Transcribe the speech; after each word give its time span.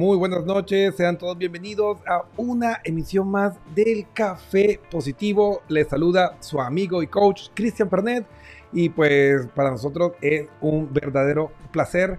Muy, 0.00 0.16
buenas 0.16 0.46
noches. 0.46 0.94
Sean 0.96 1.18
todos 1.18 1.36
bienvenidos 1.36 1.98
a 2.06 2.24
una 2.38 2.80
emisión 2.84 3.30
más 3.30 3.58
del 3.74 4.06
Café 4.14 4.80
Positivo. 4.90 5.60
Les 5.68 5.88
saluda 5.88 6.38
su 6.40 6.58
amigo 6.58 7.02
y 7.02 7.06
coach 7.06 7.48
Cristian 7.52 7.90
Pernet. 7.90 8.24
Y 8.72 8.88
pues 8.88 9.46
para 9.48 9.70
nosotros 9.70 10.12
es 10.22 10.46
un 10.62 10.90
verdadero 10.90 11.52
placer 11.70 12.18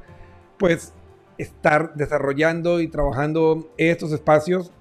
pues 0.60 0.94
estar 1.40 1.96
desarrollando 1.96 2.80
y 2.82 2.88
trabajando 2.88 3.68
estos 3.78 4.12
espacios 4.12 4.72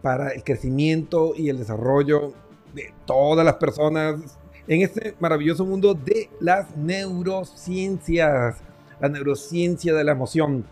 para 0.00 0.30
el 0.30 0.42
crecimiento 0.44 1.34
y 1.36 1.50
el 1.50 1.58
desarrollo 1.58 2.32
de 2.72 2.94
todas 3.04 3.44
las 3.44 3.56
personas 3.56 4.38
en 4.66 4.80
este 4.80 5.14
maravilloso 5.20 5.66
mundo 5.66 5.92
de 5.92 6.30
las 6.40 6.74
neurociencias 6.74 8.62
la 8.98 9.08
neurociencia 9.10 9.92
de 9.92 10.04
la 10.04 10.12
emoción. 10.12 10.64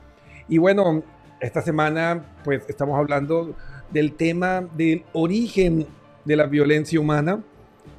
Y 0.48 0.58
bueno, 0.58 1.02
esta 1.40 1.62
semana 1.62 2.24
pues 2.44 2.62
estamos 2.68 2.98
hablando 2.98 3.54
del 3.90 4.14
tema 4.14 4.68
del 4.76 5.04
origen 5.12 5.86
de 6.24 6.36
la 6.36 6.46
violencia 6.46 7.00
humana, 7.00 7.42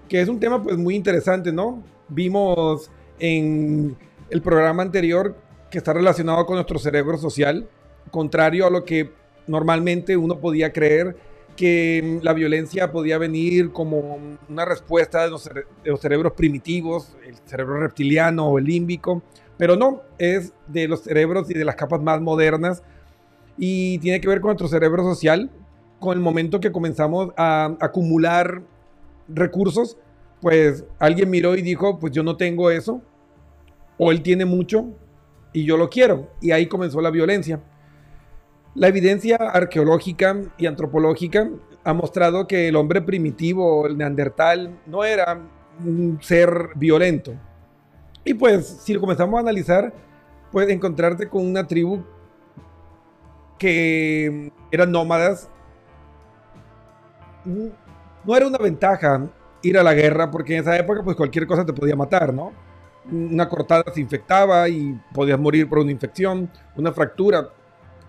que 0.07 0.21
es 0.21 0.29
un 0.29 0.39
tema 0.39 0.61
pues 0.61 0.77
muy 0.77 0.95
interesante, 0.95 1.51
¿no? 1.51 1.83
Vimos 2.07 2.89
en 3.19 3.95
el 4.29 4.41
programa 4.41 4.83
anterior 4.83 5.35
que 5.69 5.77
está 5.77 5.93
relacionado 5.93 6.45
con 6.45 6.55
nuestro 6.55 6.79
cerebro 6.79 7.17
social, 7.17 7.67
contrario 8.11 8.67
a 8.67 8.69
lo 8.69 8.83
que 8.83 9.11
normalmente 9.47 10.15
uno 10.17 10.39
podía 10.39 10.71
creer 10.71 11.15
que 11.55 12.19
la 12.21 12.33
violencia 12.33 12.91
podía 12.91 13.17
venir 13.17 13.71
como 13.71 14.19
una 14.49 14.65
respuesta 14.65 15.23
de 15.23 15.29
los, 15.29 15.49
cerebros 15.99 16.33
primitivos, 16.33 17.15
el 17.25 17.35
cerebro 17.45 17.79
reptiliano 17.79 18.47
o 18.47 18.57
el 18.57 18.65
límbico, 18.65 19.21
pero 19.57 19.75
no, 19.75 20.01
es 20.17 20.53
de 20.67 20.87
los 20.87 21.01
cerebros 21.01 21.49
y 21.49 21.53
de 21.53 21.65
las 21.65 21.75
capas 21.75 22.01
más 22.01 22.21
modernas. 22.21 22.83
Y 23.57 23.99
tiene 23.99 24.19
que 24.19 24.27
ver 24.27 24.41
con 24.41 24.49
nuestro 24.49 24.67
cerebro 24.67 25.03
social, 25.03 25.51
con 25.99 26.17
el 26.17 26.23
momento 26.23 26.59
que 26.59 26.71
comenzamos 26.71 27.31
a 27.37 27.75
acumular 27.79 28.61
recursos, 29.27 29.97
pues 30.41 30.83
alguien 30.99 31.29
miró 31.29 31.55
y 31.55 31.61
dijo, 31.61 31.99
pues 31.99 32.11
yo 32.11 32.23
no 32.23 32.35
tengo 32.35 32.69
eso, 32.69 33.01
o 33.97 34.11
él 34.11 34.21
tiene 34.21 34.43
mucho 34.45 34.87
y 35.53 35.65
yo 35.65 35.77
lo 35.77 35.89
quiero, 35.89 36.29
y 36.41 36.51
ahí 36.51 36.67
comenzó 36.67 36.99
la 36.99 37.11
violencia. 37.11 37.61
La 38.75 38.87
evidencia 38.87 39.37
arqueológica 39.37 40.35
y 40.57 40.65
antropológica 40.65 41.49
ha 41.83 41.93
mostrado 41.93 42.47
que 42.47 42.67
el 42.67 42.75
hombre 42.75 43.01
primitivo, 43.01 43.85
el 43.85 43.97
neandertal, 43.97 44.79
no 44.87 45.03
era 45.03 45.39
un 45.85 46.17
ser 46.21 46.69
violento, 46.75 47.33
y 48.25 48.33
pues, 48.33 48.67
si 48.83 48.95
comenzamos 48.95 49.37
a 49.37 49.41
analizar, 49.41 49.93
puedes 50.51 50.69
encontrarte 50.69 51.27
con 51.27 51.45
una 51.45 51.67
tribu 51.67 52.03
que 53.57 54.51
eran 54.71 54.91
nómadas. 54.91 55.49
No 57.45 58.35
era 58.35 58.47
una 58.47 58.57
ventaja 58.57 59.27
ir 59.61 59.77
a 59.77 59.83
la 59.83 59.93
guerra, 59.93 60.31
porque 60.31 60.55
en 60.55 60.61
esa 60.61 60.77
época, 60.77 61.03
pues 61.03 61.17
cualquier 61.17 61.47
cosa 61.47 61.65
te 61.65 61.73
podía 61.73 61.95
matar, 61.95 62.33
¿no? 62.33 62.53
Una 63.11 63.49
cortada 63.49 63.83
se 63.93 63.99
infectaba 63.99 64.69
y 64.69 64.97
podías 65.13 65.39
morir 65.39 65.67
por 65.67 65.79
una 65.79 65.91
infección, 65.91 66.49
una 66.75 66.93
fractura, 66.93 67.49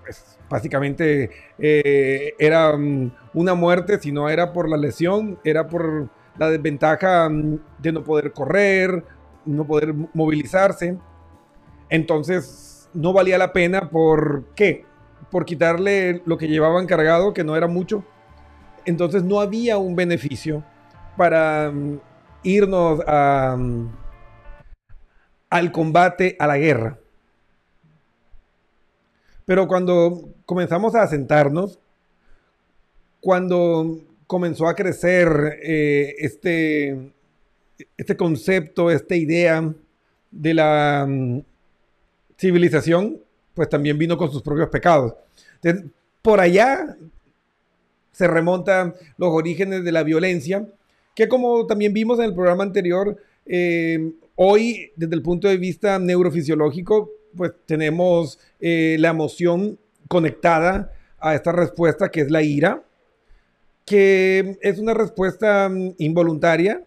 pues 0.02 0.38
básicamente 0.49 1.30
eh, 1.59 2.35
era 2.38 2.76
mm, 2.76 3.12
una 3.35 3.54
muerte, 3.54 3.99
si 3.99 4.12
no 4.12 4.28
era 4.28 4.52
por 4.52 4.68
la 4.68 4.76
lesión, 4.76 5.38
era 5.42 5.66
por 5.66 6.09
la 6.37 6.50
desventaja 6.50 7.28
mm, 7.28 7.59
de 7.78 7.92
no 7.92 8.04
poder 8.04 8.33
correr 8.33 9.04
no 9.47 9.67
poder 9.67 9.95
movilizarse. 10.13 10.97
Entonces, 11.89 12.89
no 12.95 13.13
valía 13.13 13.39
la 13.39 13.53
pena. 13.53 13.91
¿Por 13.91 14.45
qué? 14.55 14.85
Por 15.31 15.45
quitarle 15.45 16.23
lo 16.27 16.39
que 16.39 16.49
llevaban 16.49 16.87
cargado, 16.87 17.35
que 17.35 17.45
no 17.45 17.57
era 17.57 17.67
mucho. 17.67 18.05
Entonces, 18.85 19.23
no 19.23 19.41
había 19.41 19.79
un 19.79 19.97
beneficio 19.97 20.65
para 21.17 21.71
mm, 21.71 22.01
irnos 22.43 23.01
a, 23.07 23.57
mm, 23.59 23.89
al 25.51 25.73
combate, 25.73 26.37
a 26.39 26.47
la 26.47 26.59
guerra. 26.59 26.99
Pero 29.47 29.69
cuando 29.69 30.31
comenzamos 30.47 30.95
a 30.95 31.03
asentarnos, 31.03 31.79
cuando 33.21 34.01
comenzó 34.27 34.69
a 34.69 34.75
crecer 34.75 35.59
eh, 35.63 36.15
este, 36.19 37.13
este 37.97 38.17
concepto, 38.17 38.91
esta 38.91 39.17
idea 39.17 39.73
de 40.31 40.55
la 40.55 41.07
mm, 41.09 41.41
civilización, 42.38 43.21
pues 43.55 43.69
también 43.69 43.99
vino 43.99 44.17
con 44.17 44.31
sus 44.31 44.43
propios 44.43 44.69
pecados. 44.69 45.14
por 46.23 46.41
allá 46.41 46.97
se 48.12 48.29
remontan 48.29 48.95
los 49.19 49.31
orígenes 49.31 49.85
de 49.85 49.93
la 49.93 50.03
violencia, 50.03 50.67
que 51.14 51.29
como 51.29 51.67
también 51.67 51.93
vimos 51.93 52.19
en 52.19 52.26
el 52.26 52.35
programa 52.35 52.62
anterior, 52.64 53.17
eh, 53.47 54.12
hoy 54.37 54.93
desde 54.97 55.14
el 55.14 55.23
punto 55.23 55.49
de 55.49 55.57
vista 55.57 55.99
neurofisiológico, 55.99 57.11
pues 57.37 57.53
tenemos 57.67 58.38
eh, 58.61 58.97
la 59.00 59.09
emoción 59.09 59.79
conectada 60.09 60.93
a 61.19 61.35
esta 61.35 61.53
respuesta 61.53 62.11
que 62.11 62.21
es 62.21 62.31
la 62.31 62.43
ira, 62.43 62.83
que 63.85 64.59
es 64.62 64.79
una 64.79 64.95
respuesta 64.95 65.69
mm, 65.69 65.95
involuntaria, 65.99 66.83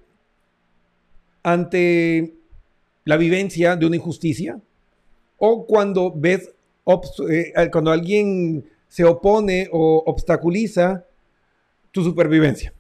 ante 1.48 2.34
la 3.06 3.16
vivencia 3.16 3.78
de 3.78 3.86
una 3.86 3.96
injusticia 3.96 4.60
o 5.38 5.66
cuando 5.66 6.12
ves, 6.14 6.54
eh, 7.30 7.54
cuando 7.72 7.92
alguien 7.92 8.70
se 8.90 9.06
opone 9.06 9.70
o 9.72 10.04
obstaculiza 10.06 11.06
tu 11.92 12.04
supervivencia. 12.04 12.74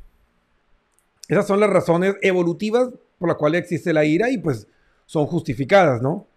Esas 1.29 1.47
son 1.47 1.62
las 1.62 1.69
razones 1.69 2.15
evolutivas 2.21 2.89
por 3.17 3.29
las 3.29 3.38
cuales 3.38 3.62
existe 3.62 3.93
la 3.93 4.03
ira 4.03 4.29
y 4.29 4.38
pues 4.38 4.67
son 5.05 5.27
justificadas, 5.27 6.01
¿no? 6.01 6.27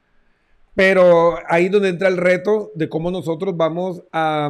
Pero 0.77 1.37
ahí 1.49 1.69
donde 1.69 1.89
entra 1.89 2.07
el 2.07 2.17
reto 2.17 2.71
de 2.77 2.89
cómo 2.89 3.11
nosotros 3.11 3.57
vamos 3.57 4.05
a, 4.13 4.49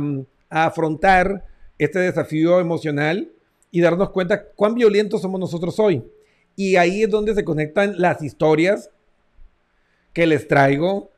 a 0.51 0.67
afrontar 0.67 1.47
este 1.79 1.99
desafío 1.99 2.61
emocional 2.61 3.33
y 3.71 3.81
darnos 3.81 4.11
cuenta 4.11 4.51
cuán 4.51 4.75
violentos 4.75 5.23
somos 5.23 5.41
nosotros 5.41 5.79
hoy. 5.79 6.05
Y 6.57 6.77
ahí 6.77 7.03
es 7.03 7.11
donde 7.11 7.35
se 7.35 7.45
conectan 7.45 7.95
las 7.99 8.23
historias 8.23 8.91
que 10.13 10.27
les 10.27 10.49
traigo 10.49 11.11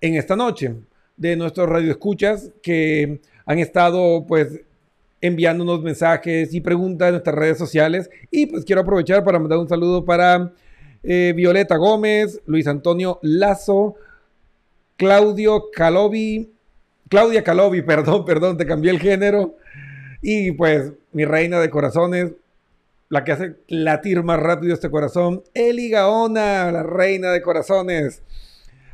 en 0.00 0.14
esta 0.14 0.36
noche 0.36 0.74
de 1.16 1.36
nuestros 1.36 1.68
radioescuchas 1.68 2.50
que 2.62 3.20
han 3.44 3.58
estado 3.58 4.24
pues 4.26 4.60
enviándonos 5.20 5.82
mensajes 5.82 6.54
y 6.54 6.60
preguntas 6.60 7.08
en 7.08 7.14
nuestras 7.14 7.36
redes 7.36 7.58
sociales. 7.58 8.08
Y 8.30 8.46
pues 8.46 8.64
quiero 8.64 8.82
aprovechar 8.82 9.24
para 9.24 9.38
mandar 9.38 9.58
un 9.58 9.68
saludo 9.68 10.04
para 10.04 10.52
eh, 11.02 11.32
Violeta 11.34 11.76
Gómez, 11.76 12.40
Luis 12.46 12.66
Antonio 12.66 13.18
Lazo, 13.22 13.96
Claudio 14.96 15.70
Calovi, 15.72 16.50
Claudia 17.08 17.42
Calovi, 17.42 17.82
perdón, 17.86 18.24
perdón, 18.24 18.56
te 18.56 18.66
cambié 18.66 18.90
el 18.90 19.00
género. 19.00 19.56
Y 20.22 20.52
pues 20.52 20.92
mi 21.12 21.24
reina 21.24 21.60
de 21.60 21.70
corazones, 21.70 22.32
la 23.08 23.24
que 23.24 23.32
hace 23.32 23.56
latir 23.68 24.22
más 24.22 24.38
rápido 24.38 24.74
este 24.74 24.90
corazón, 24.90 25.42
Eli 25.54 25.88
Gaona, 25.88 26.70
la 26.70 26.82
reina 26.82 27.30
de 27.30 27.42
corazones. 27.42 28.22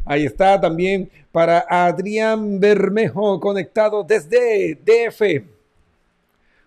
Ahí 0.04 0.24
está 0.24 0.60
también 0.60 1.10
para 1.32 1.64
Adrián 1.68 2.60
Bermejo, 2.60 3.40
conectado 3.40 4.04
desde 4.04 4.76
DF. 4.76 5.44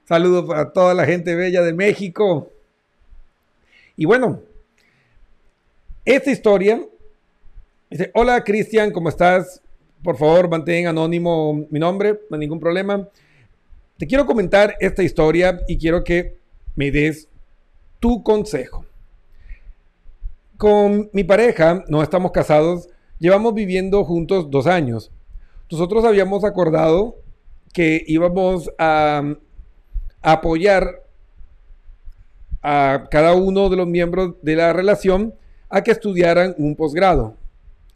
Saludos 0.06 0.46
para 0.46 0.72
toda 0.72 0.94
la 0.94 1.06
gente 1.06 1.36
bella 1.36 1.62
de 1.62 1.74
México. 1.74 2.50
Y 3.96 4.06
bueno, 4.06 4.42
esta 6.04 6.32
historia 6.32 6.82
dice: 7.90 8.12
Hola 8.14 8.44
Cristian, 8.44 8.92
¿cómo 8.92 9.10
estás? 9.10 9.62
Por 10.04 10.18
favor, 10.18 10.50
mantén 10.50 10.88
anónimo 10.88 11.66
mi 11.70 11.80
nombre, 11.80 12.20
no 12.30 12.36
hay 12.36 12.40
ningún 12.40 12.60
problema. 12.60 13.08
Te 13.98 14.06
quiero 14.06 14.26
comentar 14.26 14.76
esta 14.80 15.04
historia 15.04 15.62
y 15.68 15.78
quiero 15.78 16.04
que 16.04 16.38
me 16.76 16.92
des 16.92 17.28
tu 18.00 18.24
consejo. 18.24 18.86
Con 20.58 21.10
mi 21.14 21.24
pareja, 21.24 21.84
no 21.88 22.02
estamos 22.02 22.32
casados, 22.32 22.90
llevamos 23.20 23.54
viviendo 23.54 24.04
juntos 24.04 24.50
dos 24.50 24.68
años. 24.68 25.12
Nosotros 25.70 26.06
habíamos 26.06 26.44
acordado 26.44 27.16
que 27.74 28.04
íbamos 28.08 28.72
a, 28.78 29.36
apoyar 30.22 31.04
a 32.62 33.08
cada 33.12 33.34
uno 33.34 33.70
de 33.70 33.78
los 33.78 33.88
miembros 33.88 34.34
de 34.42 34.56
la 34.56 34.74
relación 34.74 35.36
a 35.70 35.84
que 35.84 35.92
estudiaran 35.92 36.56
un 36.58 36.76
posgrado. 36.76 37.36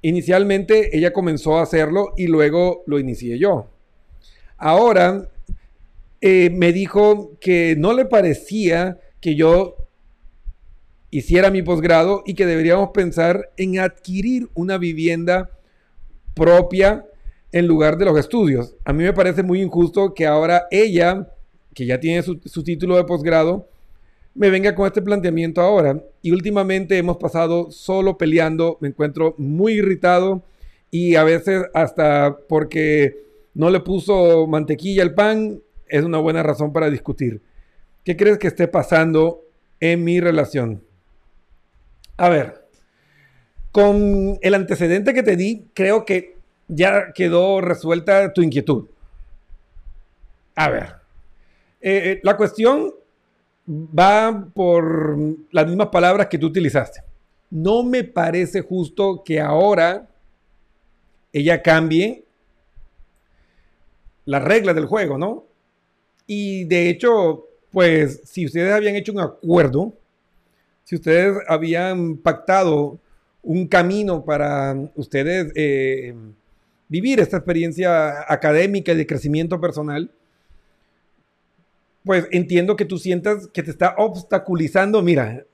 Inicialmente 0.02 0.96
ella 0.96 1.12
comenzó 1.12 1.58
a 1.58 1.64
hacerlo 1.64 2.14
y 2.16 2.28
luego 2.28 2.84
lo 2.86 3.00
inicié 3.00 3.38
yo. 3.40 3.68
Ahora 4.58 5.30
eh, 6.22 6.52
me 6.52 6.72
dijo 6.72 7.32
que 7.40 7.76
no 7.78 7.94
le 7.94 8.06
parecía 8.06 9.00
que 9.20 9.36
yo 9.36 9.81
hiciera 11.12 11.52
mi 11.52 11.62
posgrado 11.62 12.24
y 12.26 12.34
que 12.34 12.46
deberíamos 12.46 12.90
pensar 12.92 13.52
en 13.58 13.80
adquirir 13.80 14.50
una 14.56 14.78
vivienda 14.78 15.52
propia 16.34 17.06
en 17.52 17.68
lugar 17.68 17.98
de 17.98 18.06
los 18.06 18.18
estudios. 18.18 18.76
A 18.86 18.94
mí 18.94 19.04
me 19.04 19.14
parece 19.14 19.44
muy 19.44 19.62
injusto 19.62 20.14
que 20.14 20.26
ahora 20.26 20.68
ella, 20.72 21.28
que 21.74 21.86
ya 21.86 22.00
tiene 22.00 22.24
su, 22.24 22.64
título 22.64 22.96
de 22.96 23.04
posgrado, 23.04 23.68
me 24.34 24.50
venga 24.50 24.74
con 24.74 24.88
este 24.88 25.02
planteamiento 25.02 25.62
ahora. 25.62 26.02
Y 26.22 26.32
últimamente 26.32 26.98
hemos 26.98 27.18
pasado 27.18 27.70
solo 27.72 28.18
peleando, 28.18 28.78
me 28.80 28.88
encuentro 28.88 29.36
muy 29.38 29.74
irritado 29.74 30.44
y 30.90 31.16
a 31.16 31.26
veces 31.26 31.64
hasta 31.74 32.38
porque 32.48 33.18
no 33.54 33.70
le 33.70 33.82
puso 33.82 34.48
mantequilla 34.48 35.04
al 35.04 35.14
pan 35.14 35.62
es 35.90 36.06
una 36.06 36.20
buena 36.20 36.42
razón 36.42 36.72
para 36.72 36.90
discutir. 36.90 37.42
¿Qué 38.06 38.16
crees 38.16 38.38
que 38.38 38.48
esté 38.48 38.70
pasando 38.70 39.42
en 39.82 40.06
mi 40.06 40.22
relación? 40.22 40.82
A 42.22 42.30
ver, 42.30 42.68
con 43.72 44.38
el 44.44 44.54
antecedente 44.54 45.12
que 45.12 45.24
te 45.24 45.36
di, 45.36 45.66
creo 45.74 46.06
que 46.06 46.38
ya 46.68 47.14
quedó 47.14 47.62
resuelta 47.62 48.32
tu 48.32 48.44
inquietud. 48.44 48.86
A 50.54 50.70
ver, 50.70 50.84
eh, 51.82 52.12
eh, 52.12 52.20
la 52.22 52.38
cuestión 52.38 52.94
va 53.68 54.46
por 54.54 55.18
las 55.50 55.66
mismas 55.66 55.88
palabras 55.88 56.28
que 56.28 56.38
tú 56.38 56.46
utilizaste. 56.46 57.02
No 57.50 57.82
me 57.82 58.04
parece 58.04 58.62
justo 58.62 59.24
que 59.26 59.42
ahora 59.42 60.08
ella 61.34 61.64
cambie 61.64 62.24
las 64.26 64.44
reglas 64.44 64.76
del 64.76 64.86
juego, 64.86 65.18
¿no? 65.18 65.46
Y 66.28 66.66
de 66.66 66.88
hecho, 66.88 67.48
pues 67.72 68.22
si 68.26 68.46
ustedes 68.46 68.72
habían 68.72 68.96
hecho 68.96 69.12
un 69.12 69.22
acuerdo, 69.22 69.96
si 70.92 70.96
ustedes 70.96 71.38
habían 71.48 72.18
pactado 72.18 73.00
un 73.42 73.66
camino 73.66 74.26
para 74.26 74.76
ustedes 74.96 75.54
eh, 75.56 76.14
vivir 76.90 77.22
esta 77.22 77.38
experiencia 77.38 78.30
académica 78.30 78.92
y 78.92 78.98
de 78.98 79.08
crecimiento 79.08 79.62
personal, 79.62 80.12
pues 82.04 82.28
entiendo 82.32 82.76
que 82.76 82.84
tú 82.84 82.98
sientas 82.98 83.48
que 83.54 83.64
te 83.64 83.72
está 83.72 83.96
obstaculizando. 84.00 85.02
Mira, 85.02 85.46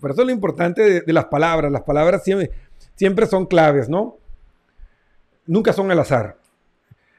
por 0.00 0.10
eso 0.10 0.22
es 0.22 0.26
lo 0.26 0.32
importante 0.32 1.02
de, 1.02 1.12
las 1.12 1.26
palabras. 1.26 1.70
Las 1.70 1.82
palabras 1.82 2.24
siempre, 2.96 3.26
son 3.26 3.46
claves, 3.46 3.88
¿no? 3.88 4.18
Nunca 5.46 5.72
son 5.72 5.88
al 5.92 6.00
azar. 6.00 6.36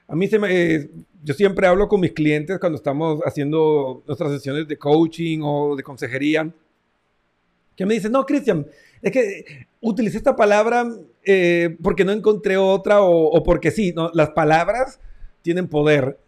A 0.10 0.16
mí 0.18 0.28
eh, 0.50 0.90
yo 1.24 1.34
siempre 1.34 1.68
hablo 1.68 1.88
con 1.88 2.02
mis 2.02 2.12
clientes 2.12 2.60
cuando 2.60 2.76
estamos 2.76 3.22
haciendo 3.24 4.04
nuestras 4.06 4.34
sesiones 4.34 4.68
de 4.68 4.78
coaching 4.78 5.40
o 5.42 5.78
de 5.78 5.84
consejería, 5.84 6.52
que 7.76 7.86
me 7.86 7.94
dicen, 7.94 8.12
no, 8.12 8.26
Cristian, 8.26 8.66
es 9.02 9.12
que 9.12 9.68
utilicé 9.82 10.18
esta 10.18 10.36
palabra 10.36 10.88
eh, 11.24 11.78
porque 11.82 12.06
no 12.06 12.12
encontré 12.12 12.58
otra 12.58 13.02
o, 13.02 13.44
porque 13.44 13.72
sí. 13.72 13.94
Las 14.14 14.32
palabras 14.32 15.00
tienen 15.42 15.68
poder 15.68 16.20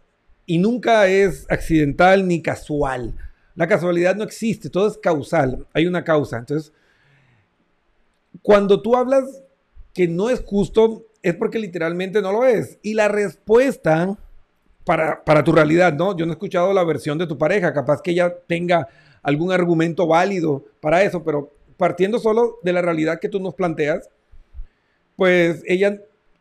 y 0.46 0.58
nunca 0.58 1.06
es 1.08 1.46
accidental 1.50 2.26
ni 2.26 2.42
casual. 2.42 3.14
La 3.54 3.66
casualidad 3.66 4.14
no 4.14 4.24
existe, 4.24 4.70
todo 4.70 4.86
es 4.86 4.98
causal, 4.98 5.66
hay 5.72 5.86
una 5.86 6.04
causa. 6.04 6.38
Entonces, 6.38 6.72
cuando 8.42 8.80
tú 8.80 8.94
hablas 8.94 9.24
que 9.92 10.06
no 10.06 10.30
es 10.30 10.40
justo, 10.44 11.06
es 11.22 11.34
porque 11.34 11.58
literalmente 11.58 12.22
no 12.22 12.30
lo 12.30 12.44
es. 12.44 12.78
Y 12.82 12.94
la 12.94 13.08
respuesta 13.08 14.16
para, 14.84 15.24
para 15.24 15.42
tu 15.42 15.52
realidad, 15.52 15.92
¿no? 15.92 16.16
Yo 16.16 16.24
no 16.24 16.32
he 16.32 16.34
escuchado 16.34 16.72
la 16.72 16.84
versión 16.84 17.18
de 17.18 17.26
tu 17.26 17.36
pareja, 17.36 17.74
capaz 17.74 18.00
que 18.00 18.12
ella 18.12 18.32
tenga 18.46 18.86
algún 19.28 19.52
argumento 19.52 20.06
válido 20.06 20.64
para 20.80 21.02
eso, 21.02 21.22
pero 21.22 21.52
partiendo 21.76 22.18
solo 22.18 22.58
de 22.62 22.72
la 22.72 22.82
realidad 22.82 23.20
que 23.20 23.28
tú 23.28 23.40
nos 23.40 23.54
planteas, 23.54 24.08
pues 25.16 25.62
ella 25.66 26.00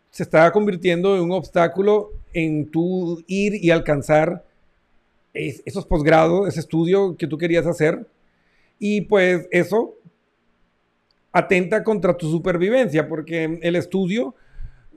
se 0.09 0.23
está 0.23 0.51
convirtiendo 0.51 1.15
en 1.15 1.21
un 1.21 1.31
obstáculo 1.31 2.11
en 2.33 2.69
tu 2.71 3.23
ir 3.27 3.55
y 3.63 3.71
alcanzar 3.71 4.45
esos 5.33 5.85
posgrados, 5.85 6.47
ese 6.47 6.61
estudio 6.61 7.15
que 7.17 7.27
tú 7.27 7.37
querías 7.37 7.67
hacer. 7.67 8.07
Y 8.79 9.01
pues 9.01 9.47
eso 9.51 9.95
atenta 11.31 11.83
contra 11.83 12.15
tu 12.15 12.31
supervivencia, 12.31 13.07
porque 13.07 13.59
el 13.61 13.75
estudio 13.75 14.33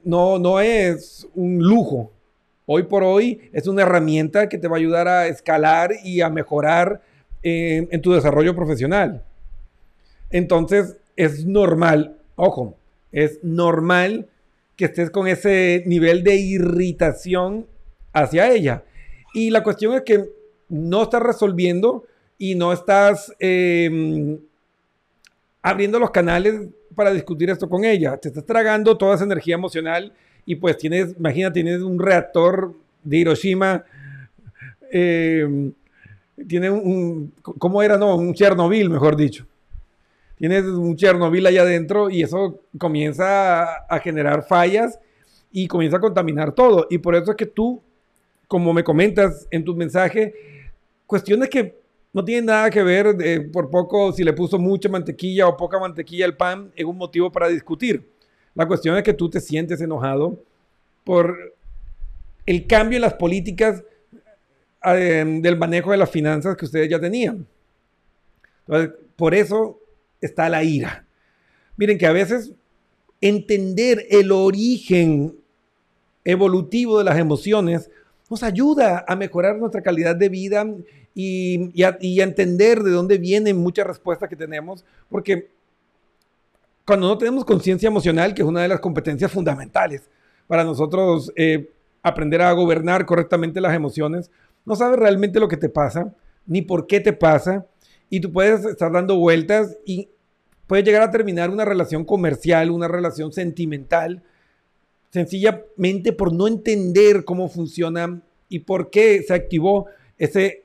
no, 0.04 0.38
no 0.38 0.60
es 0.60 1.28
un 1.34 1.58
lujo. 1.58 2.12
Hoy 2.66 2.84
por 2.84 3.02
hoy 3.02 3.50
es 3.52 3.66
una 3.66 3.82
herramienta 3.82 4.48
que 4.48 4.56
te 4.56 4.68
va 4.68 4.76
a 4.76 4.78
ayudar 4.78 5.08
a 5.08 5.26
escalar 5.26 5.90
y 6.04 6.20
a 6.20 6.30
mejorar 6.30 7.02
eh, 7.42 7.88
en 7.90 8.02
tu 8.02 8.12
desarrollo 8.12 8.54
profesional. 8.54 9.22
Entonces, 10.30 10.96
es 11.16 11.44
normal, 11.44 12.16
ojo, 12.36 12.76
es 13.12 13.40
normal 13.42 14.28
que 14.76 14.86
estés 14.86 15.10
con 15.10 15.26
ese 15.26 15.82
nivel 15.86 16.24
de 16.24 16.36
irritación 16.36 17.66
hacia 18.12 18.50
ella. 18.50 18.84
Y 19.34 19.50
la 19.50 19.62
cuestión 19.62 19.94
es 19.94 20.02
que 20.02 20.24
no 20.68 21.02
estás 21.02 21.22
resolviendo 21.22 22.04
y 22.38 22.54
no 22.54 22.72
estás 22.72 23.34
em, 23.38 24.38
abriendo 25.62 25.98
los 25.98 26.10
canales 26.10 26.68
para 26.94 27.12
discutir 27.12 27.50
esto 27.50 27.68
con 27.68 27.84
ella. 27.84 28.16
Te 28.16 28.28
estás 28.28 28.46
tragando 28.46 28.96
toda 28.96 29.16
esa 29.16 29.24
energía 29.24 29.56
emocional 29.56 30.12
y 30.46 30.56
pues 30.56 30.78
tienes, 30.78 31.14
imagina, 31.18 31.52
tienes 31.52 31.82
un 31.82 31.98
reactor 31.98 32.74
de 33.04 33.16
Hiroshima, 33.18 33.84
eh, 34.90 35.72
tiene 36.46 36.70
un, 36.70 37.32
¿cómo 37.42 37.82
era? 37.82 37.96
No, 37.96 38.16
un 38.16 38.34
Chernobyl, 38.34 38.90
mejor 38.90 39.16
dicho 39.16 39.46
tienes 40.40 40.64
un 40.64 40.96
Chernobyl 40.96 41.46
allá 41.46 41.60
adentro 41.60 42.08
y 42.08 42.22
eso 42.22 42.62
comienza 42.78 43.84
a, 43.84 43.98
generar 43.98 44.42
fallas 44.42 44.98
y 45.52 45.68
comienza 45.68 45.98
a 45.98 46.00
contaminar 46.00 46.52
todo. 46.52 46.86
Y 46.88 46.96
por 46.96 47.14
eso 47.14 47.32
es 47.32 47.36
que 47.36 47.44
tú, 47.44 47.82
como 48.48 48.72
me 48.72 48.82
comentas 48.82 49.46
en 49.50 49.66
tu 49.66 49.76
mensaje, 49.76 50.32
cuestiones 51.06 51.50
que 51.50 51.78
no 52.14 52.24
tienen 52.24 52.46
nada 52.46 52.70
que 52.70 52.82
ver 52.82 53.14
de, 53.14 53.42
por 53.42 53.68
poco 53.68 54.14
si 54.14 54.24
le 54.24 54.32
puso 54.32 54.58
mucha 54.58 54.88
mantequilla 54.88 55.46
o 55.46 55.58
poca 55.58 55.78
mantequilla 55.78 56.24
al 56.24 56.38
pan, 56.38 56.72
es 56.74 56.86
un 56.86 56.96
motivo 56.96 57.30
para 57.30 57.48
discutir. 57.48 58.08
La 58.54 58.66
cuestión 58.66 58.96
es 58.96 59.02
que 59.02 59.12
tú 59.12 59.28
te 59.28 59.42
sientes 59.42 59.82
enojado 59.82 60.42
por 61.04 61.36
el 62.46 62.66
cambio 62.66 62.96
en 62.96 63.02
las 63.02 63.14
políticas 63.14 63.84
eh, 64.84 65.24
del 65.42 65.56
manejo 65.58 65.90
de 65.90 65.96
las 65.96 66.10
finanzas 66.10 66.56
que 66.56 66.64
ustedes 66.64 66.88
ya 66.88 67.00
tenían. 67.00 67.46
Por 69.16 69.34
eso 69.34 69.78
está 70.20 70.48
la 70.48 70.62
ira. 70.62 71.04
Miren 71.76 71.98
que 71.98 72.06
a 72.06 72.12
veces 72.12 72.52
entender 73.20 74.06
el 74.10 74.32
origen 74.32 75.34
evolutivo 76.24 76.98
de 76.98 77.04
las 77.04 77.18
emociones 77.18 77.90
nos 78.28 78.42
ayuda 78.42 79.04
a 79.06 79.16
mejorar 79.16 79.56
nuestra 79.56 79.82
calidad 79.82 80.14
de 80.14 80.28
vida 80.28 80.66
y, 81.14 81.82
a, 81.82 81.98
entender 82.00 82.82
de 82.82 82.90
dónde 82.92 83.18
vienen 83.18 83.56
muchas 83.56 83.86
respuestas 83.86 84.28
que 84.28 84.36
tenemos, 84.36 84.84
porque 85.08 85.48
cuando 86.86 87.08
no 87.08 87.18
tenemos 87.18 87.44
conciencia 87.44 87.88
emocional, 87.88 88.34
que 88.34 88.42
es 88.42 88.48
una 88.48 88.62
de 88.62 88.68
las 88.68 88.80
competencias 88.80 89.30
fundamentales 89.30 90.08
para 90.46 90.64
nosotros 90.64 91.32
eh, 91.36 91.70
aprender 92.02 92.42
a 92.42 92.52
gobernar 92.52 93.04
correctamente 93.04 93.60
las 93.60 93.74
emociones, 93.74 94.30
no 94.64 94.76
sabes 94.76 94.98
realmente 94.98 95.40
lo 95.40 95.48
que 95.48 95.56
te 95.56 95.68
pasa, 95.68 96.14
ni 96.46 96.62
por 96.62 96.86
qué 96.86 97.00
te 97.00 97.12
pasa, 97.12 97.66
y 98.08 98.20
tú 98.20 98.32
puedes 98.32 98.64
estar 98.64 98.92
dando 98.92 99.16
vueltas 99.18 99.76
y 99.84 100.08
puedes 100.66 100.84
llegar 100.84 101.02
a 101.02 101.10
terminar 101.10 101.50
una 101.50 101.64
relación 101.64 102.04
comercial, 102.04 102.70
una 102.70 102.88
relación 102.88 103.32
sentimental, 103.32 104.22
sencillamente 105.10 106.12
por 106.12 106.32
no 106.32 106.46
entender 106.46 107.24
cómo 107.24 107.48
funciona 107.48 108.20
y 108.48 108.60
por 108.60 108.90
qué 108.90 109.22
se 109.22 109.34
activó 109.34 109.86
ese 110.18 110.64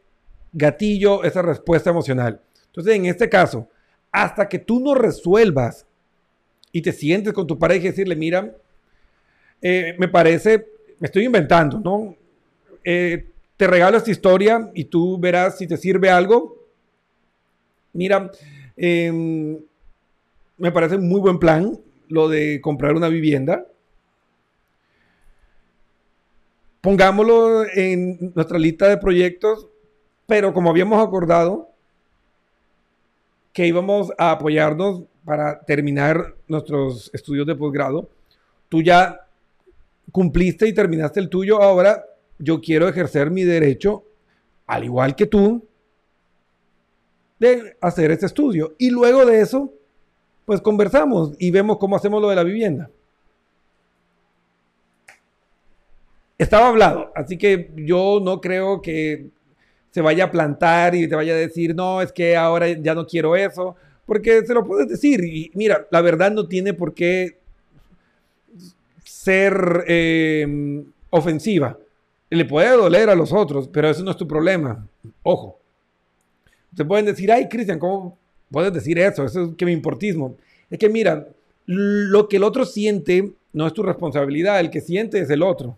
gatillo, 0.54 1.24
esa 1.24 1.42
respuesta 1.42 1.90
emocional. 1.90 2.42
Entonces, 2.68 2.96
en 2.96 3.06
este 3.06 3.30
caso, 3.30 3.68
hasta 4.12 4.48
que 4.48 4.60
tú 4.60 4.80
no 4.80 4.96
resuelvas 4.96 5.86
y 6.72 6.82
te 6.82 6.92
sientes 6.92 7.34
con 7.34 7.48
tu 7.48 7.58
pareja 7.58 7.86
y 7.86 7.90
decirle, 7.90 8.16
mira, 8.16 8.56
eh, 9.62 9.96
me 9.98 10.08
parece, 10.08 10.68
me 11.00 11.06
estoy 11.06 11.26
inventando, 11.26 11.80
¿no? 11.80 12.16
Eh, 12.84 13.28
te 13.58 13.68
regalo 13.68 13.98
esta 13.98 14.12
historia 14.12 14.72
y 14.74 14.86
tú 14.86 15.18
verás 15.18 15.58
si 15.58 15.68
te 15.68 15.78
sirve 15.78 16.10
algo 16.10 16.66
Mira, 17.96 18.30
em, 18.76 19.58
me 20.58 20.72
parece 20.74 20.98
muy 20.98 21.22
buen 21.22 21.40
plan 21.40 21.80
lo 22.10 22.28
de 22.28 22.60
comprar 22.60 22.94
una 22.94 23.08
vivienda. 23.08 23.66
Pongámoslo 26.82 27.64
en 27.74 28.34
nuestra 28.36 28.60
lista 28.60 28.90
de 28.90 28.98
proyectos, 28.98 29.68
pero 30.28 30.54
como 30.54 30.70
habíamos 30.70 31.02
acordado 31.02 31.70
que 33.54 33.66
íbamos 33.66 34.12
a 34.18 34.32
apoyarnos 34.32 35.04
para 35.24 35.62
terminar 35.62 36.36
nuestros 36.50 37.10
estudios 37.14 37.48
de 37.48 37.56
posgrado, 37.56 38.10
tú 38.68 38.82
ya 38.82 39.22
cumpliste 40.12 40.68
y 40.68 40.74
terminaste 40.74 41.22
el 41.22 41.30
tuyo, 41.30 41.62
ahora 41.62 42.04
yo 42.38 42.62
quiero 42.62 42.88
ejercer 42.88 43.32
mi 43.32 43.44
derecho, 43.44 44.04
al 44.68 44.84
igual 44.84 45.16
que 45.16 45.26
tú, 45.26 45.66
de 47.40 47.78
hacer 47.82 48.12
este 48.12 48.26
estudio. 48.26 48.76
Y 48.78 48.90
luego 48.90 49.26
de 49.26 49.42
eso, 49.42 49.74
pues 50.46 50.62
conversamos 50.62 51.34
y 51.40 51.52
vemos 51.52 51.78
cómo 51.78 51.96
hacemos 51.96 52.22
lo 52.22 52.30
de 52.30 52.36
la 52.36 52.44
vivienda. 52.44 52.90
estaba 56.38 56.68
hablado, 56.68 57.12
así 57.16 57.38
que 57.38 57.72
yo 57.76 58.20
no 58.22 58.42
creo 58.42 58.82
que 58.82 59.28
se 59.92 60.02
vaya 60.02 60.26
a 60.26 60.32
plantar 60.32 60.94
y 60.96 61.08
te 61.08 61.16
vaya 61.16 61.34
a 61.34 61.38
decir, 61.38 61.74
no, 61.74 62.02
es 62.02 62.12
que 62.12 62.36
ahora 62.36 62.68
ya 62.70 62.94
no 62.94 63.08
quiero 63.08 63.36
eso, 63.36 63.76
porque 64.06 64.46
se 64.46 64.54
lo 64.54 64.66
puedes 64.66 64.90
decir. 64.90 65.24
Y 65.24 65.52
mira, 65.54 65.88
la 65.90 66.02
verdad 66.02 66.32
no 66.32 66.48
tiene 66.48 66.74
por 66.74 66.94
qué 66.94 67.38
ser 69.04 69.86
eh, 69.88 70.84
ofensiva. 71.10 71.78
Le 72.36 72.44
puede 72.44 72.76
doler 72.76 73.10
a 73.10 73.16
los 73.16 73.32
otros, 73.32 73.70
pero 73.70 73.90
eso 73.90 74.04
no 74.04 74.12
es 74.12 74.18
tu 74.18 74.28
problema. 74.28 74.86
Ojo. 75.24 75.58
Te 76.76 76.84
pueden 76.84 77.06
decir, 77.06 77.32
ay, 77.32 77.48
Cristian, 77.48 77.80
¿cómo 77.80 78.18
puedes 78.52 78.74
decir 78.74 79.00
eso? 79.00 79.24
Eso 79.24 79.44
es 79.46 79.56
que 79.56 79.64
me 79.64 79.72
importismo. 79.72 80.36
Es 80.70 80.78
que 80.78 80.90
mira, 80.90 81.28
lo 81.66 82.28
que 82.28 82.36
el 82.36 82.44
otro 82.44 82.66
siente 82.66 83.32
no 83.54 83.66
es 83.66 83.74
tu 83.74 83.84
responsabilidad, 83.84 84.60
el 84.60 84.70
que 84.70 84.82
siente 84.82 85.20
es 85.20 85.30
el 85.30 85.42
otro. 85.42 85.78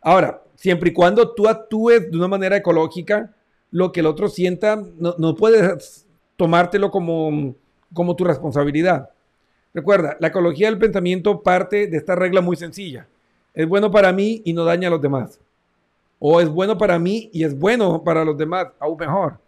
Ahora, 0.00 0.42
siempre 0.54 0.90
y 0.90 0.92
cuando 0.92 1.34
tú 1.34 1.48
actúes 1.48 2.08
de 2.08 2.16
una 2.16 2.28
manera 2.28 2.56
ecológica, 2.56 3.34
lo 3.72 3.90
que 3.90 4.00
el 4.00 4.06
otro 4.06 4.28
sienta 4.28 4.80
no, 4.96 5.34
puedes 5.34 6.06
tomártelo 6.36 6.92
como, 6.92 7.56
como 7.92 8.14
tu 8.14 8.22
responsabilidad. 8.22 9.10
Recuerda, 9.74 10.16
la 10.20 10.28
ecología 10.28 10.68
del 10.68 10.78
pensamiento 10.78 11.42
parte 11.42 11.88
de 11.88 11.96
esta 11.96 12.14
regla 12.14 12.40
muy 12.40 12.56
sencilla. 12.56 13.08
Es 13.56 13.66
bueno 13.66 13.90
para 13.90 14.12
mí 14.12 14.42
y 14.44 14.52
no 14.52 14.64
daña 14.64 14.88
a 14.88 14.90
los 14.90 15.00
demás. 15.00 15.40
O 16.18 16.42
es 16.42 16.48
bueno 16.48 16.76
para 16.76 16.98
mí 16.98 17.30
y 17.32 17.42
es 17.42 17.58
bueno 17.58 18.04
para 18.04 18.22
los 18.22 18.36
demás, 18.36 18.66
aún 18.78 18.98
mejor. 18.98 19.38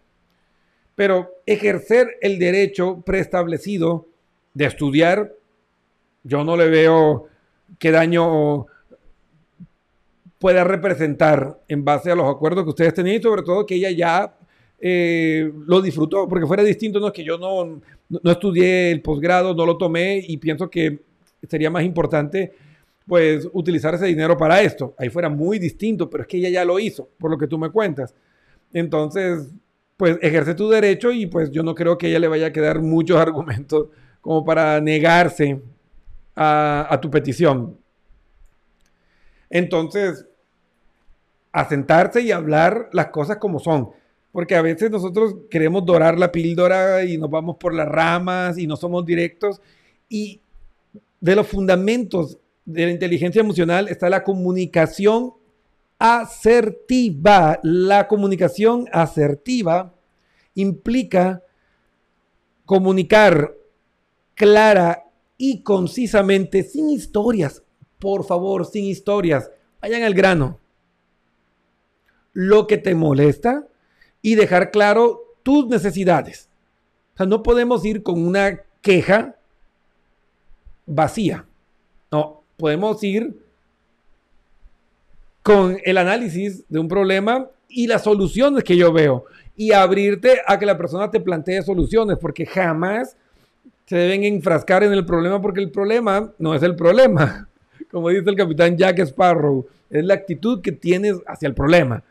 Pero 0.94 1.31
ejercer 1.44 2.16
el 2.23 2.38
derecho 2.38 3.03
preestablecido 3.03 4.07
de 4.55 4.64
estudiar, 4.64 5.35
yo 6.25 6.42
no 6.42 6.57
le 6.57 6.71
veo 6.71 7.27
qué 7.79 7.90
daño 7.90 8.64
pueda 10.38 10.64
representar 10.64 11.61
en 11.68 11.85
base 11.85 12.11
a 12.11 12.14
los 12.14 12.35
acuerdos 12.35 12.64
que 12.64 12.71
ustedes 12.71 12.94
tenían 12.94 13.16
y 13.16 13.23
sobre 13.23 13.42
todo 13.42 13.66
que 13.66 13.75
ella 13.75 13.90
ya 13.90 14.35
eh, 14.81 15.53
lo 15.66 15.83
disfrutó, 15.83 16.27
porque 16.27 16.47
fuera 16.47 16.62
distinto, 16.62 16.99
no 16.99 17.09
es 17.09 17.12
que 17.12 17.25
yo 17.25 17.37
no, 17.37 17.83
no 18.09 18.31
estudié 18.31 18.90
el 18.90 19.03
posgrado, 19.03 19.53
no 19.55 19.66
lo 19.66 19.77
tomé 19.77 20.25
y 20.27 20.38
pienso 20.38 20.71
que 20.71 21.01
sería 21.47 21.68
más 21.71 21.85
importante 21.85 22.55
pues 23.09 23.49
utilizar 23.53 23.94
ese 23.94 24.07
dinero 24.07 24.37
para 24.37 24.61
esto. 24.61 24.94
Ahí 24.99 25.09
fuera 25.09 25.29
muy 25.29 25.59
distinto, 25.59 26.09
pero 26.09 26.23
es 26.23 26.29
que 26.29 26.37
ella 26.37 26.51
ya 26.51 26.64
lo 26.64 26.79
hizo, 26.79 27.09
por 27.18 27.31
lo 27.31 27.38
que 27.38 27.49
tú 27.49 27.59
me 27.59 27.71
cuentas. 27.71 28.14
Entonces, 28.73 29.49
pues 29.97 30.18
ejerce 30.23 30.55
tu 30.55 30.68
derecho 30.68 31.11
y 31.11 31.27
pues 31.27 31.51
yo 31.51 31.62
no 31.62 31.75
creo 31.75 31.97
que 31.97 32.09
ella 32.09 32.18
le 32.18 32.29
vaya 32.29 32.49
a 32.49 32.53
quedar 32.53 32.81
muchos 32.83 33.16
argumentos 33.16 33.88
como 34.21 34.44
para 34.44 34.81
negarse 34.81 35.61
a 36.37 36.97
tu 37.03 37.11
petición. 37.11 37.77
Entonces, 39.51 40.25
a 41.51 41.68
sentarse 41.68 42.21
y 42.21 42.31
hablar 42.31 42.90
las 42.92 43.09
cosas 43.09 43.38
como 43.38 43.59
son. 43.59 43.90
Porque 44.31 44.55
a 44.55 44.62
veces 44.62 44.90
nosotros 44.90 45.35
queremos 45.51 45.85
dorar 45.85 46.18
la 46.18 46.31
píldora 46.31 47.03
y 47.03 47.18
nos 47.18 47.31
vamos 47.31 47.57
por 47.57 47.75
las 47.75 47.88
ramas 47.88 48.59
y 48.59 48.66
no 48.66 48.77
somos 48.77 49.05
directos. 49.05 49.61
Y 50.09 50.40
de 51.21 51.35
los 51.35 51.49
fundamentos 51.49 52.38
de 52.69 52.85
la 52.85 52.93
inteligencia 52.93 53.41
emocional 53.41 53.89
está 53.89 54.11
la 54.11 54.25
comunicación 54.25 55.33
asertiva. 55.99 57.61
La 57.63 58.07
comunicación 58.09 58.87
asertiva 58.93 59.95
implica 60.55 61.43
comunicar 62.67 63.55
clara 64.35 65.07
y 65.39 65.63
concisamente, 65.63 66.63
sin 66.63 66.91
historias, 66.91 67.63
por 67.99 68.25
favor, 68.25 68.67
sin 68.67 68.85
historias, 68.85 69.51
vayan 69.81 70.03
al 70.03 70.13
grano. 70.13 70.61
Lo 72.35 72.67
que 72.67 72.77
te 72.77 72.95
molesta 72.95 73.67
y 74.21 74.35
dejar 74.35 74.71
claro 74.71 75.23
tus 75.43 75.67
necesidades. 75.69 76.51
O 77.15 77.17
sea, 77.17 77.27
no 77.27 77.43
podemos 77.43 77.83
ir 77.87 78.03
con 78.03 78.23
una 78.27 78.61
queja 78.83 79.37
vacía. 80.85 81.47
Podemos 82.59 83.03
ir 83.03 83.35
con 85.42 85.79
el 85.83 85.97
análisis 85.97 86.64
de 86.68 86.79
un 86.79 86.88
problema 86.88 87.49
y 87.68 87.87
las 87.87 88.05
soluciones 88.05 88.62
que 88.62 88.77
yo 88.77 88.92
veo 88.92 89.25
y 89.57 89.73
abrirte 89.73 90.40
a 90.47 90.59
que 90.59 90.66
la 90.66 90.77
persona 90.77 91.11
te 91.11 91.21
plantee 91.21 91.62
soluciones, 91.62 92.18
porque 92.18 92.44
jamás 92.44 93.16
se 93.87 93.97
deben 93.97 94.25
enfrascar 94.25 94.85
en 94.85 94.92
el 94.92 95.07
problema 95.07 95.40
porque 95.40 95.61
el 95.61 95.71
problema 95.71 96.31
no 96.38 96.55
es 96.55 96.62
el 96.62 96.77
problema 96.77 97.49
como 97.90 98.09
dice 98.11 98.29
el 98.29 98.37
capitán 98.37 98.77
Jack 98.77 98.99
Sparrow, 99.01 99.66
es 99.90 100.05
la 100.05 100.14
actitud 100.14 100.61
que 100.61 100.73
tienes 100.73 101.16
hacia 101.27 101.49
el 101.49 101.55
problema. 101.55 102.03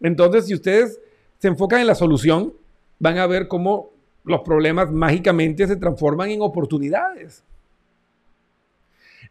Entonces, 0.00 0.46
si 0.46 0.54
ustedes 0.54 1.00
se 1.38 1.48
enfocan 1.48 1.80
en 1.80 1.86
la 1.86 1.94
solución, 1.94 2.52
van 2.98 3.18
a 3.18 3.26
ver 3.26 3.48
cómo 3.48 3.90
los 4.24 4.40
problemas 4.40 4.90
mágicamente 4.90 5.66
se 5.66 5.76
transforman 5.76 6.30
en 6.30 6.42
oportunidades. 6.42 7.42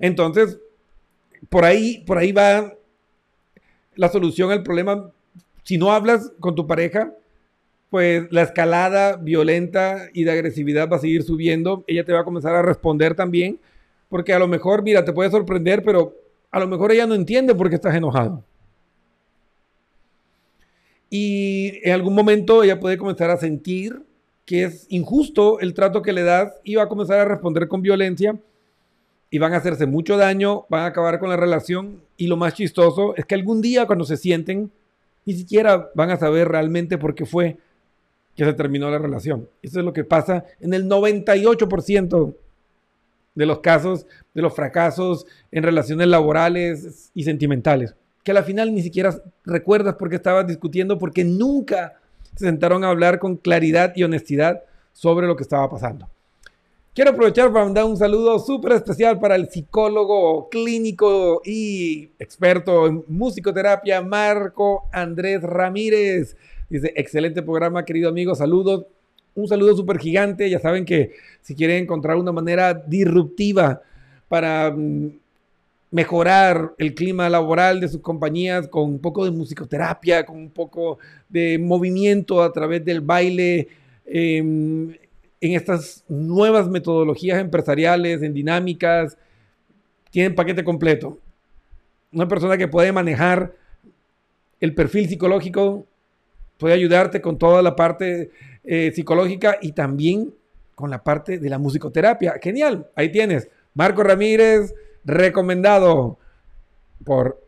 Entonces, 0.03 0.59
por 1.47 1.63
ahí, 1.63 2.03
por 2.05 2.17
ahí 2.17 2.33
va 2.33 2.73
la 3.95 4.09
solución 4.09 4.51
al 4.51 4.61
problema. 4.61 5.09
Si 5.63 5.77
no 5.77 5.93
hablas 5.93 6.33
con 6.41 6.55
tu 6.55 6.67
pareja, 6.67 7.13
pues 7.89 8.27
la 8.29 8.41
escalada 8.41 9.15
violenta 9.15 10.09
y 10.11 10.25
de 10.25 10.31
agresividad 10.31 10.89
va 10.89 10.97
a 10.97 10.99
seguir 10.99 11.23
subiendo. 11.23 11.85
Ella 11.87 12.03
te 12.03 12.11
va 12.11 12.19
a 12.19 12.25
comenzar 12.25 12.53
a 12.53 12.61
responder 12.61 13.15
también 13.15 13.61
porque 14.09 14.33
a 14.33 14.39
lo 14.39 14.49
mejor, 14.49 14.83
mira, 14.83 15.05
te 15.05 15.13
puede 15.13 15.31
sorprender, 15.31 15.83
pero 15.83 16.13
a 16.51 16.59
lo 16.59 16.67
mejor 16.67 16.91
ella 16.91 17.07
no 17.07 17.15
entiende 17.15 17.55
por 17.55 17.69
qué 17.69 17.75
estás 17.75 17.95
enojado. 17.95 18.43
Y 21.09 21.79
en 21.81 21.93
algún 21.93 22.13
momento 22.13 22.61
ella 22.61 22.81
puede 22.81 22.97
comenzar 22.97 23.29
a 23.29 23.37
sentir 23.37 24.01
que 24.43 24.65
es 24.65 24.85
injusto 24.89 25.61
el 25.61 25.73
trato 25.73 26.01
que 26.01 26.11
le 26.11 26.23
das 26.23 26.51
y 26.65 26.75
va 26.75 26.83
a 26.83 26.89
comenzar 26.89 27.19
a 27.19 27.25
responder 27.25 27.69
con 27.69 27.81
violencia 27.81 28.37
y 29.33 29.39
van 29.39 29.55
a 29.55 29.57
hacerse 29.57 29.87
mucho 29.87 30.15
daño, 30.15 30.67
van 30.69 30.83
a 30.83 30.85
acabar 30.85 31.17
con 31.17 31.27
la 31.27 31.35
relación 31.35 32.01
y 32.17 32.27
lo 32.27 32.37
más 32.37 32.53
chistoso 32.53 33.15
es 33.15 33.25
que 33.25 33.33
algún 33.33 33.63
día 33.63 33.87
cuando 33.87 34.05
se 34.05 34.15
sienten, 34.15 34.69
ni 35.25 35.33
siquiera 35.33 35.89
van 35.95 36.11
a 36.11 36.17
saber 36.17 36.49
realmente 36.49 36.99
por 36.99 37.15
qué 37.15 37.25
fue 37.25 37.57
que 38.35 38.45
se 38.45 38.53
terminó 38.53 38.91
la 38.91 38.99
relación. 38.99 39.49
Eso 39.63 39.79
es 39.79 39.85
lo 39.85 39.91
que 39.91 40.03
pasa 40.03 40.45
en 40.59 40.75
el 40.75 40.87
98% 40.87 42.35
de 43.33 43.45
los 43.47 43.57
casos, 43.61 44.05
de 44.35 44.43
los 44.43 44.53
fracasos 44.53 45.25
en 45.51 45.63
relaciones 45.63 46.05
laborales 46.09 47.09
y 47.15 47.23
sentimentales, 47.23 47.95
que 48.23 48.29
a 48.29 48.35
la 48.35 48.43
final 48.43 48.71
ni 48.71 48.83
siquiera 48.83 49.19
recuerdas 49.45 49.95
por 49.95 50.11
qué 50.11 50.17
estabas 50.17 50.45
discutiendo, 50.45 50.99
porque 50.99 51.23
nunca 51.23 51.95
se 52.35 52.45
sentaron 52.45 52.83
a 52.83 52.89
hablar 52.89 53.17
con 53.17 53.37
claridad 53.37 53.93
y 53.95 54.03
honestidad 54.03 54.61
sobre 54.91 55.25
lo 55.25 55.35
que 55.35 55.41
estaba 55.41 55.67
pasando. 55.71 56.07
Quiero 56.95 57.09
aprovechar 57.09 57.51
para 57.51 57.65
mandar 57.65 57.85
un 57.85 57.97
saludo 57.97 58.37
súper 58.37 58.73
especial 58.73 59.19
para 59.19 59.33
el 59.33 59.49
psicólogo 59.49 60.47
clínico 60.49 61.41
y 61.43 62.11
experto 62.19 62.85
en 62.85 63.03
musicoterapia, 63.07 63.99
Marco 64.03 64.87
Andrés 64.91 65.41
Ramírez. 65.41 66.37
Dice, 66.69 66.93
excelente 66.95 67.41
programa, 67.41 67.83
querido 67.83 68.09
amigo, 68.09 68.35
saludos 68.35 68.85
un 69.33 69.47
saludo 69.47 69.75
súper 69.75 69.97
gigante. 69.97 70.47
Ya 70.47 70.59
saben 70.59 70.85
que 70.85 71.13
si 71.41 71.55
quieren 71.55 71.81
encontrar 71.81 72.15
una 72.15 72.31
manera 72.31 72.75
disruptiva 72.75 73.81
para 74.27 74.69
mm, 74.69 75.13
mejorar 75.89 76.75
el 76.77 76.93
clima 76.93 77.27
laboral 77.27 77.79
de 77.79 77.87
sus 77.87 78.01
compañías 78.01 78.67
con 78.67 78.83
un 78.83 78.99
poco 78.99 79.25
de 79.25 79.31
musicoterapia, 79.31 80.27
con 80.27 80.37
un 80.37 80.51
poco 80.51 80.99
de 81.27 81.57
movimiento 81.57 82.43
a 82.43 82.53
través 82.53 82.85
del 82.85 83.01
baile, 83.01 83.67
em, 84.05 84.95
en 85.43 85.55
estas 85.55 86.05
nuevas 86.07 86.69
metodologías 86.69 87.37
empresariales, 87.41 88.21
en 88.21 88.33
dinámicas, 88.33 89.17
tienen 90.09 90.35
paquete 90.35 90.63
completo. 90.63 91.19
Una 92.13 92.29
persona 92.29 92.57
que 92.57 92.69
puede 92.69 92.93
manejar 92.93 93.53
el 94.61 94.73
perfil 94.73 95.09
psicológico, 95.09 95.85
puede 96.57 96.75
ayudarte 96.75 97.19
con 97.19 97.37
toda 97.37 97.61
la 97.61 97.75
parte 97.75 98.31
eh, 98.63 98.93
psicológica 98.95 99.57
y 99.61 99.73
también 99.73 100.33
con 100.75 100.89
la 100.89 101.03
parte 101.03 101.37
de 101.39 101.49
la 101.49 101.57
musicoterapia. 101.59 102.35
Genial, 102.41 102.87
ahí 102.95 103.11
tienes. 103.11 103.49
Marco 103.73 104.01
Ramírez, 104.01 104.73
recomendado 105.03 106.17
por 107.03 107.43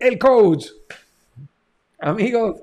el 0.00 0.18
coach. 0.18 0.66
Amigos, 2.00 2.60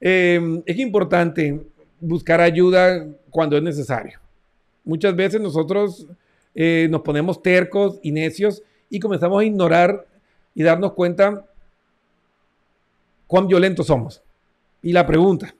em, 0.00 0.62
es 0.64 0.78
importante 0.78 1.60
buscar 2.00 2.40
ayuda 2.40 3.06
cuando 3.30 3.56
es 3.56 3.62
necesario. 3.62 4.18
Muchas 4.84 5.14
veces 5.14 5.40
nosotros 5.40 6.06
eh, 6.54 6.88
nos 6.90 7.02
ponemos 7.02 7.42
tercos 7.42 7.98
y 8.02 8.12
necios 8.12 8.62
y 8.88 8.98
comenzamos 8.98 9.40
a 9.40 9.44
ignorar 9.44 10.06
y 10.54 10.62
darnos 10.62 10.92
cuenta 10.94 11.46
cuán 13.26 13.46
violentos 13.46 13.86
somos. 13.86 14.22
Y 14.82 14.92
la 14.92 15.06
pregunta, 15.06 15.54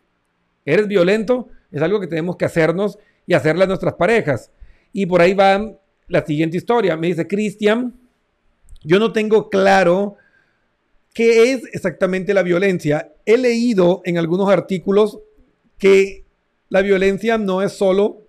¿Eres 0.64 0.87
violento? 0.87 1.48
Es 1.72 1.83
algo 1.83 2.00
que 2.00 2.07
tenemos 2.07 2.37
que 2.37 2.44
hacernos 2.44 2.98
y 3.26 3.35
hacerle 3.35 3.64
a 3.64 3.66
nuestras 3.66 3.94
parejas. 3.94 4.50
Y 4.92 5.07
por 5.07 5.20
ahí 5.20 5.35
va 5.35 5.72
la 6.09 6.24
siguiente 6.24 6.57
historia. 6.57 6.96
Me 6.96 7.09
dice, 7.09 7.26
Cristian, 7.26 7.94
yo 8.83 8.98
no 8.98 9.12
tengo 9.12 9.48
claro 9.48 10.16
¿qué 11.12 11.53
es 11.53 11.62
exactamente 11.72 12.35
la 12.35 12.42
violencia? 12.42 13.12
He 13.24 13.37
leído 13.37 14.03
en 14.05 14.18
algunos 14.18 14.48
artículos 14.48 15.18
que 15.79 16.19
la 16.70 16.83
violencia 16.83 17.37
no 17.37 17.61
es 17.61 17.72
solo 17.72 18.22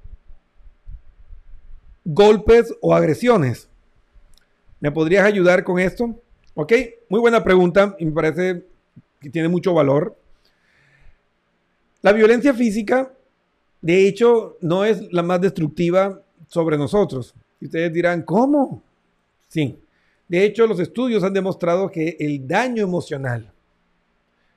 golpes 2.03 2.73
o 2.81 2.93
agresiones. 2.93 3.69
¿Me 4.79 4.91
podrías 4.91 5.25
ayudar 5.25 5.63
con 5.63 5.79
esto? 5.79 6.19
Ok, 6.55 6.73
muy 7.07 7.19
buena 7.19 7.43
pregunta 7.43 7.95
y 7.99 8.05
me 8.05 8.11
parece 8.11 8.65
que 9.19 9.29
tiene 9.29 9.47
mucho 9.47 9.73
valor. 9.73 10.17
La 12.01 12.11
violencia 12.11 12.53
física, 12.53 13.13
de 13.79 14.07
hecho, 14.07 14.57
no 14.59 14.83
es 14.83 15.13
la 15.13 15.21
más 15.21 15.39
destructiva 15.39 16.19
sobre 16.47 16.77
nosotros. 16.77 17.35
Y 17.59 17.65
ustedes 17.65 17.93
dirán, 17.93 18.23
¿cómo? 18.23 18.81
Sí. 19.47 19.77
De 20.27 20.43
hecho, 20.43 20.65
los 20.65 20.79
estudios 20.79 21.23
han 21.23 21.33
demostrado 21.33 21.91
que 21.91 22.17
el 22.19 22.47
daño 22.47 22.83
emocional 22.83 23.51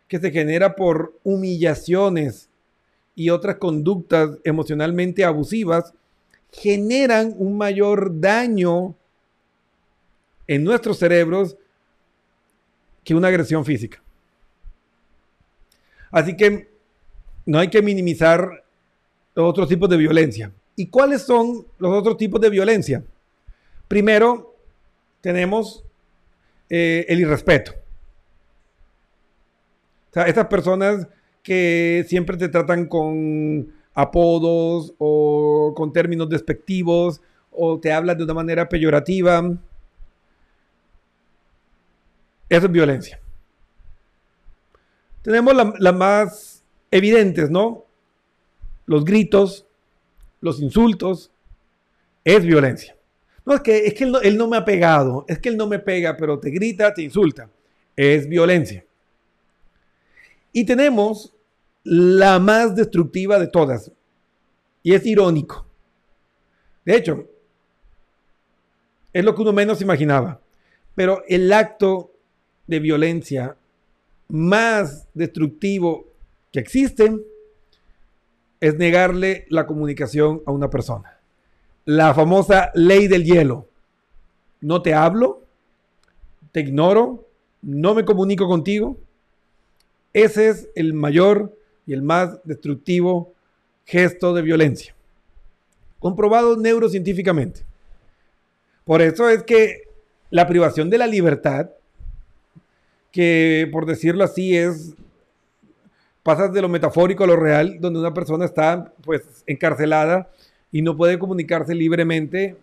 que 0.09 0.19
se 0.19 0.31
genera 0.31 0.75
por 0.75 1.19
humillaciones 1.23 2.49
y 3.15 3.31
otras 3.31 3.57
conductas 3.57 4.39
emocionalmente 4.45 5.25
abusivas 5.25 5.93
generan 6.53 7.35
un 7.37 7.57
mayor 7.57 8.21
daño 8.21 8.95
en 10.47 10.65
nuestros 10.65 10.99
cerebros 10.99 11.57
que 13.03 13.15
una 13.15 13.29
agresión 13.29 13.65
física. 13.65 14.03
Así 16.11 16.37
que 16.37 16.69
no 17.47 17.59
hay 17.59 17.69
que 17.69 17.83
minimizar 17.83 18.65
los 19.35 19.51
otros 19.51 19.69
tipos 19.69 19.89
de 19.89 19.97
violencia. 19.97 20.53
¿Y 20.77 20.87
cuáles 20.87 21.23
son 21.23 21.67
los 21.79 21.93
otros 21.93 22.17
tipos 22.17 22.41
de 22.41 22.51
violencia? 22.51 23.05
Primero, 23.89 24.57
tenemos 25.21 25.85
eh, 26.71 27.05
el 27.09 27.21
irrespeto. 27.21 27.73
O 30.11 30.15
sea, 30.15 30.25
estas 30.25 30.47
personas 30.47 31.07
que 31.45 32.05
siempre 32.09 32.37
te 32.37 32.49
tratan 32.49 32.87
con 32.87 33.73
apodos 33.95 34.95
o 34.99 35.73
con 35.77 35.93
términos 35.93 36.29
despectivos 36.29 37.21
o 37.53 37.79
te 37.79 37.93
hablan 37.93 38.19
de 38.19 38.25
una 38.25 38.35
manera 38.35 38.69
peyorativa. 38.69 39.57
Eso 42.49 42.67
es 42.67 42.73
violencia. 42.73 43.21
Tenemos 45.23 45.55
las 45.79 45.95
más 45.95 46.65
evidentes, 46.91 47.51
¿no? 47.51 47.85
Los 48.87 49.05
gritos, 49.05 49.67
los 50.41 50.61
insultos, 50.61 51.31
es 52.25 52.45
violencia. 52.45 52.97
No, 53.45 53.55
es 53.55 53.61
que, 53.61 53.87
es 53.87 53.95
que 53.95 54.05
él, 54.05 54.39
no, 54.39 54.49
me 54.49 54.57
ha 54.57 54.65
pegado, 54.65 55.27
es 55.29 55.39
que 55.39 55.51
él 55.51 55.57
no 55.57 55.67
me 55.67 55.79
pega, 55.79 56.17
pero 56.17 56.39
te 56.39 56.51
grita, 56.51 56.95
te 56.95 57.03
insulta. 57.03 57.51
Es 57.95 58.29
violencia. 58.29 58.85
Y 60.53 60.65
tenemos 60.65 61.34
la 61.85 62.39
más 62.39 62.75
destructiva 62.75 63.39
de 63.39 63.47
todas. 63.47 63.93
Y 64.83 64.95
es 64.95 65.07
irónico. 65.07 65.67
De 66.85 66.97
hecho, 66.97 67.29
es 69.13 69.25
lo 69.25 69.35
que 69.35 69.43
uno 69.43 69.53
menos 69.53 69.81
imaginaba. 69.81 70.41
Pero 70.95 71.23
el 71.29 71.53
acto 71.53 72.13
de 72.67 72.81
violencia 72.81 73.57
más 74.29 75.09
destructivo 75.15 76.07
que 76.53 76.61
existe 76.61 77.15
es 78.61 78.77
negarle 78.77 79.47
la 79.51 79.67
comunicación 79.67 80.43
a 80.47 80.53
una 80.53 80.71
persona. 80.71 81.19
La 81.85 82.15
famosa 82.15 82.71
ley 82.75 83.09
del 83.09 83.25
hielo. 83.25 83.69
No 84.61 84.81
te 84.81 84.95
hablo, 84.95 85.43
te 86.53 86.61
ignoro, 86.61 87.29
no 87.61 87.95
me 87.95 88.05
comunico 88.05 88.47
contigo. 88.47 88.97
Ese 90.13 90.49
es 90.49 90.69
el 90.75 90.95
mayor 90.95 91.55
y 91.87 91.93
el 91.93 92.03
más 92.03 92.43
destructivo 92.45 93.33
gesto 93.85 94.35
de 94.35 94.43
violencia. 94.43 94.95
Comprobado 95.99 96.57
neurocientíficamente. 96.57 97.63
Por 98.85 99.03
eso 99.03 99.29
es 99.29 99.43
que 99.43 99.83
la 100.31 100.47
privación 100.47 100.91
de 100.91 100.99
la 100.99 101.07
libertad, 101.07 101.71
que 103.11 103.69
por 103.73 103.87
decirlo 103.87 104.25
así 104.25 104.57
es 104.57 104.95
pasas 106.23 106.53
de 106.53 106.63
lo 106.63 106.69
metafórico 106.69 107.25
a 107.25 107.27
lo 107.27 107.37
real, 107.37 107.77
donde 107.81 108.01
una 108.01 108.15
persona 108.15 108.47
está 108.47 108.93
pues 109.03 109.45
encarcelada 109.47 110.31
y 110.73 110.83
no 110.83 110.97
puede 110.97 111.19
comunicarse 111.19 111.75
libremente, 111.75 112.57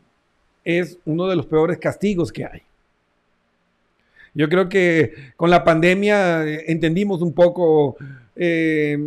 es 0.63 0.99
uno 1.05 1.27
de 1.27 1.35
los 1.35 1.45
peores 1.45 1.77
castigos 1.77 2.31
que 2.31 2.45
hay. 2.45 2.63
Yo 4.33 4.49
creo 4.49 4.67
que 4.67 5.13
con 5.35 5.49
la 5.49 5.63
pandemia 5.63 6.45
eh, 6.45 6.65
entendimos 6.67 7.21
un 7.21 7.33
poco 7.33 7.97
eh, 8.35 8.97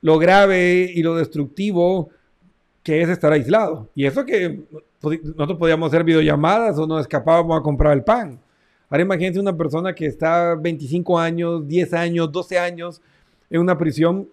lo 0.00 0.18
grave 0.18 0.90
y 0.94 1.02
lo 1.02 1.16
destructivo 1.16 2.10
que 2.82 3.02
es 3.02 3.08
estar 3.08 3.32
aislado. 3.32 3.88
Y 3.94 4.06
eso 4.06 4.24
que 4.24 4.60
nosotros 5.02 5.58
podíamos 5.58 5.88
hacer 5.88 6.04
videollamadas 6.04 6.78
o 6.78 6.86
nos 6.86 7.00
escapábamos 7.00 7.58
a 7.58 7.62
comprar 7.62 7.92
el 7.92 8.04
pan. 8.04 8.38
Ahora 8.88 9.02
imagínense 9.02 9.40
una 9.40 9.56
persona 9.56 9.94
que 9.94 10.06
está 10.06 10.54
25 10.54 11.18
años, 11.18 11.66
10 11.66 11.92
años, 11.94 12.30
12 12.30 12.58
años 12.58 13.02
en 13.50 13.60
una 13.60 13.76
prisión, 13.76 14.28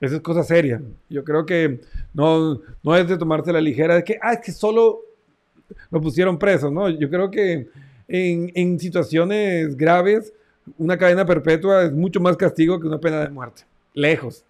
esa 0.00 0.16
es 0.16 0.20
cosa 0.20 0.44
seria. 0.44 0.80
Yo 1.08 1.24
creo 1.24 1.44
que 1.44 1.80
no, 2.14 2.60
no 2.82 2.96
es 2.96 3.08
de 3.08 3.18
tomarse 3.18 3.52
la 3.52 3.60
ligera, 3.60 3.96
es 3.98 4.04
que, 4.04 4.18
ah, 4.22 4.34
es 4.34 4.40
que 4.40 4.52
solo 4.52 5.00
lo 5.90 6.00
pusieron 6.00 6.38
preso, 6.38 6.70
¿no? 6.70 6.88
Yo 6.88 7.08
creo 7.10 7.30
que 7.30 7.68
en, 8.06 8.52
en 8.54 8.78
situaciones 8.78 9.76
graves, 9.76 10.32
una 10.78 10.96
cadena 10.96 11.24
perpetua 11.24 11.84
es 11.84 11.92
mucho 11.92 12.20
más 12.20 12.36
castigo 12.36 12.80
que 12.80 12.86
una 12.86 13.00
pena 13.00 13.20
de 13.20 13.30
muerte. 13.30 13.62
Lejos. 13.94 14.44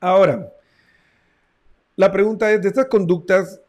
Ahora, 0.00 0.52
la 1.96 2.12
pregunta 2.12 2.52
es, 2.52 2.60
de 2.62 2.68
estas 2.68 2.86
conductas, 2.86 3.60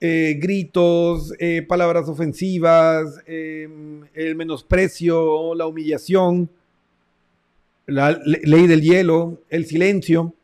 eh, 0.00 0.36
gritos, 0.40 1.32
eh, 1.38 1.62
palabras 1.62 2.08
ofensivas, 2.08 3.20
em, 3.26 4.04
el 4.14 4.34
menosprecio, 4.34 5.54
la 5.54 5.66
humillación, 5.66 6.50
la 7.86 8.18
ley 8.24 8.66
del 8.66 8.82
hielo, 8.82 9.38
el 9.48 9.66
silencio, 9.66 10.34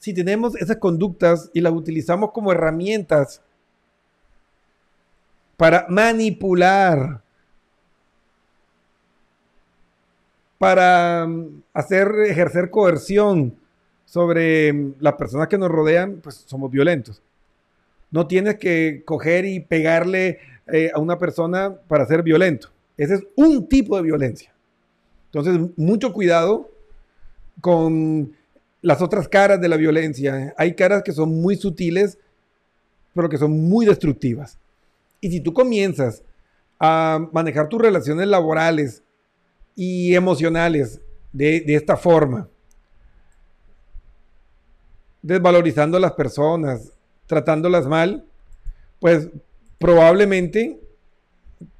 si 0.00 0.14
tenemos 0.14 0.56
esas 0.56 0.78
conductas 0.78 1.50
y 1.52 1.60
las 1.60 1.74
utilizamos 1.74 2.32
como 2.32 2.52
herramientas 2.52 3.42
para 5.58 5.86
manipular, 5.90 7.22
para 10.60 11.26
mm, 11.26 11.62
hacer 11.72 12.12
ejercer 12.26 12.68
coerción 12.68 13.56
sobre 14.04 14.70
mm, 14.74 14.96
las 15.00 15.14
personas 15.14 15.48
que 15.48 15.56
nos 15.56 15.70
rodean, 15.70 16.20
pues 16.22 16.44
somos 16.46 16.70
violentos. 16.70 17.22
No 18.10 18.26
tienes 18.26 18.58
que 18.58 19.02
coger 19.06 19.46
y 19.46 19.60
pegarle 19.60 20.38
eh, 20.70 20.90
a 20.94 21.00
una 21.00 21.18
persona 21.18 21.74
para 21.88 22.04
ser 22.04 22.22
violento. 22.22 22.68
Ese 22.98 23.14
es 23.14 23.26
un 23.36 23.70
tipo 23.70 23.96
de 23.96 24.02
violencia. 24.02 24.52
Entonces, 25.32 25.70
mucho 25.78 26.12
cuidado 26.12 26.70
con 27.62 28.36
las 28.82 29.00
otras 29.00 29.28
caras 29.28 29.62
de 29.62 29.68
la 29.68 29.78
violencia. 29.78 30.52
Hay 30.58 30.74
caras 30.74 31.02
que 31.02 31.12
son 31.12 31.40
muy 31.40 31.56
sutiles, 31.56 32.18
pero 33.14 33.30
que 33.30 33.38
son 33.38 33.66
muy 33.66 33.86
destructivas. 33.86 34.58
Y 35.22 35.30
si 35.30 35.40
tú 35.40 35.54
comienzas 35.54 36.22
a 36.78 37.18
manejar 37.32 37.70
tus 37.70 37.80
relaciones 37.80 38.26
laborales 38.26 39.02
y 39.74 40.14
emocionales 40.14 41.00
de, 41.32 41.64
esta 41.68 41.96
forma, 41.96 42.48
desvalorizando 45.22 45.96
a 45.96 46.00
las 46.00 46.12
personas, 46.12 46.92
tratándolas 47.26 47.86
mal, 47.86 48.24
pues 48.98 49.28
probablemente 49.78 50.80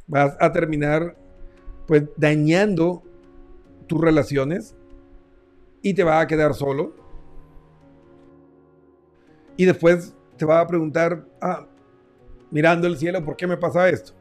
vas 0.07 0.37
a 0.41 0.53
terminar 0.53 1.17
pues 1.87 2.05
dañando 2.17 3.03
tus 3.87 4.01
relaciones 4.01 4.75
y 5.83 5.95
te 5.95 6.05
va 6.05 6.21
a 6.21 6.27
quedar 6.27 6.55
solo. 6.55 6.95
Y 9.57 9.65
después 9.65 10.15
te 10.37 10.45
va 10.45 10.61
a 10.61 10.67
preguntar, 10.67 11.27
ah, 11.41 11.67
mirando 12.51 12.87
el 12.87 12.97
cielo, 12.97 13.25
¿por 13.25 13.37
qué 13.37 13.47
me 13.47 13.57
pasa 13.57 13.89
esto? 13.89 14.13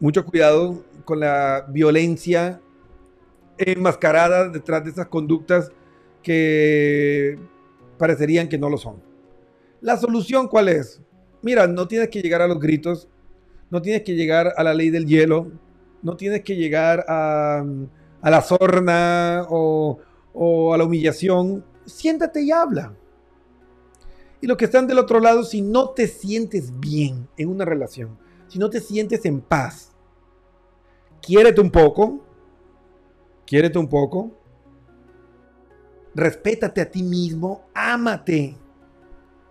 Mucho 0.00 0.24
cuidado 0.24 0.84
con 1.04 1.20
la 1.20 1.66
violencia 1.68 2.60
enmascarada 3.56 4.48
detrás 4.48 4.84
de 4.84 4.90
esas 4.90 5.06
conductas 5.06 5.70
que 6.22 7.38
parecerían 7.98 8.48
que 8.48 8.58
no 8.58 8.68
lo 8.68 8.78
son. 8.78 9.02
La 9.80 9.96
solución 9.96 10.48
cuál 10.48 10.68
es? 10.68 11.00
Mira, 11.42 11.66
no 11.66 11.86
tienes 11.86 12.08
que 12.08 12.22
llegar 12.22 12.40
a 12.42 12.48
los 12.48 12.58
gritos, 12.58 13.08
no 13.70 13.82
tienes 13.82 14.02
que 14.02 14.14
llegar 14.14 14.54
a 14.56 14.64
la 14.64 14.74
ley 14.74 14.90
del 14.90 15.06
hielo, 15.06 15.52
no 16.02 16.16
tienes 16.16 16.42
que 16.42 16.56
llegar 16.56 17.04
a 17.08 17.64
la 18.22 18.42
sorna 18.42 19.46
o, 19.48 20.00
a 20.72 20.78
la 20.78 20.84
humillación, 20.84 21.64
siéntate 21.84 22.42
y 22.42 22.50
habla. 22.50 22.94
Y 24.40 24.46
los 24.46 24.56
que 24.56 24.66
están 24.66 24.86
del 24.86 24.98
otro 24.98 25.20
lado, 25.20 25.44
si 25.44 25.62
no 25.62 25.90
te 25.90 26.06
sientes 26.06 26.78
bien 26.78 27.28
en 27.36 27.48
una 27.48 27.64
relación, 27.64 28.18
si 28.54 28.60
no 28.60 28.70
te 28.70 28.80
sientes 28.80 29.24
en 29.24 29.40
paz, 29.40 29.90
quiérete 31.20 31.60
un 31.60 31.72
poco, 31.72 32.20
quiérete 33.44 33.80
un 33.80 33.88
poco, 33.88 34.30
respétate 36.14 36.80
a 36.80 36.88
ti 36.88 37.02
mismo, 37.02 37.64
ámate 37.74 38.56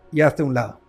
y 0.10 0.22
hazte 0.22 0.42
un 0.42 0.54
lado. 0.54 0.80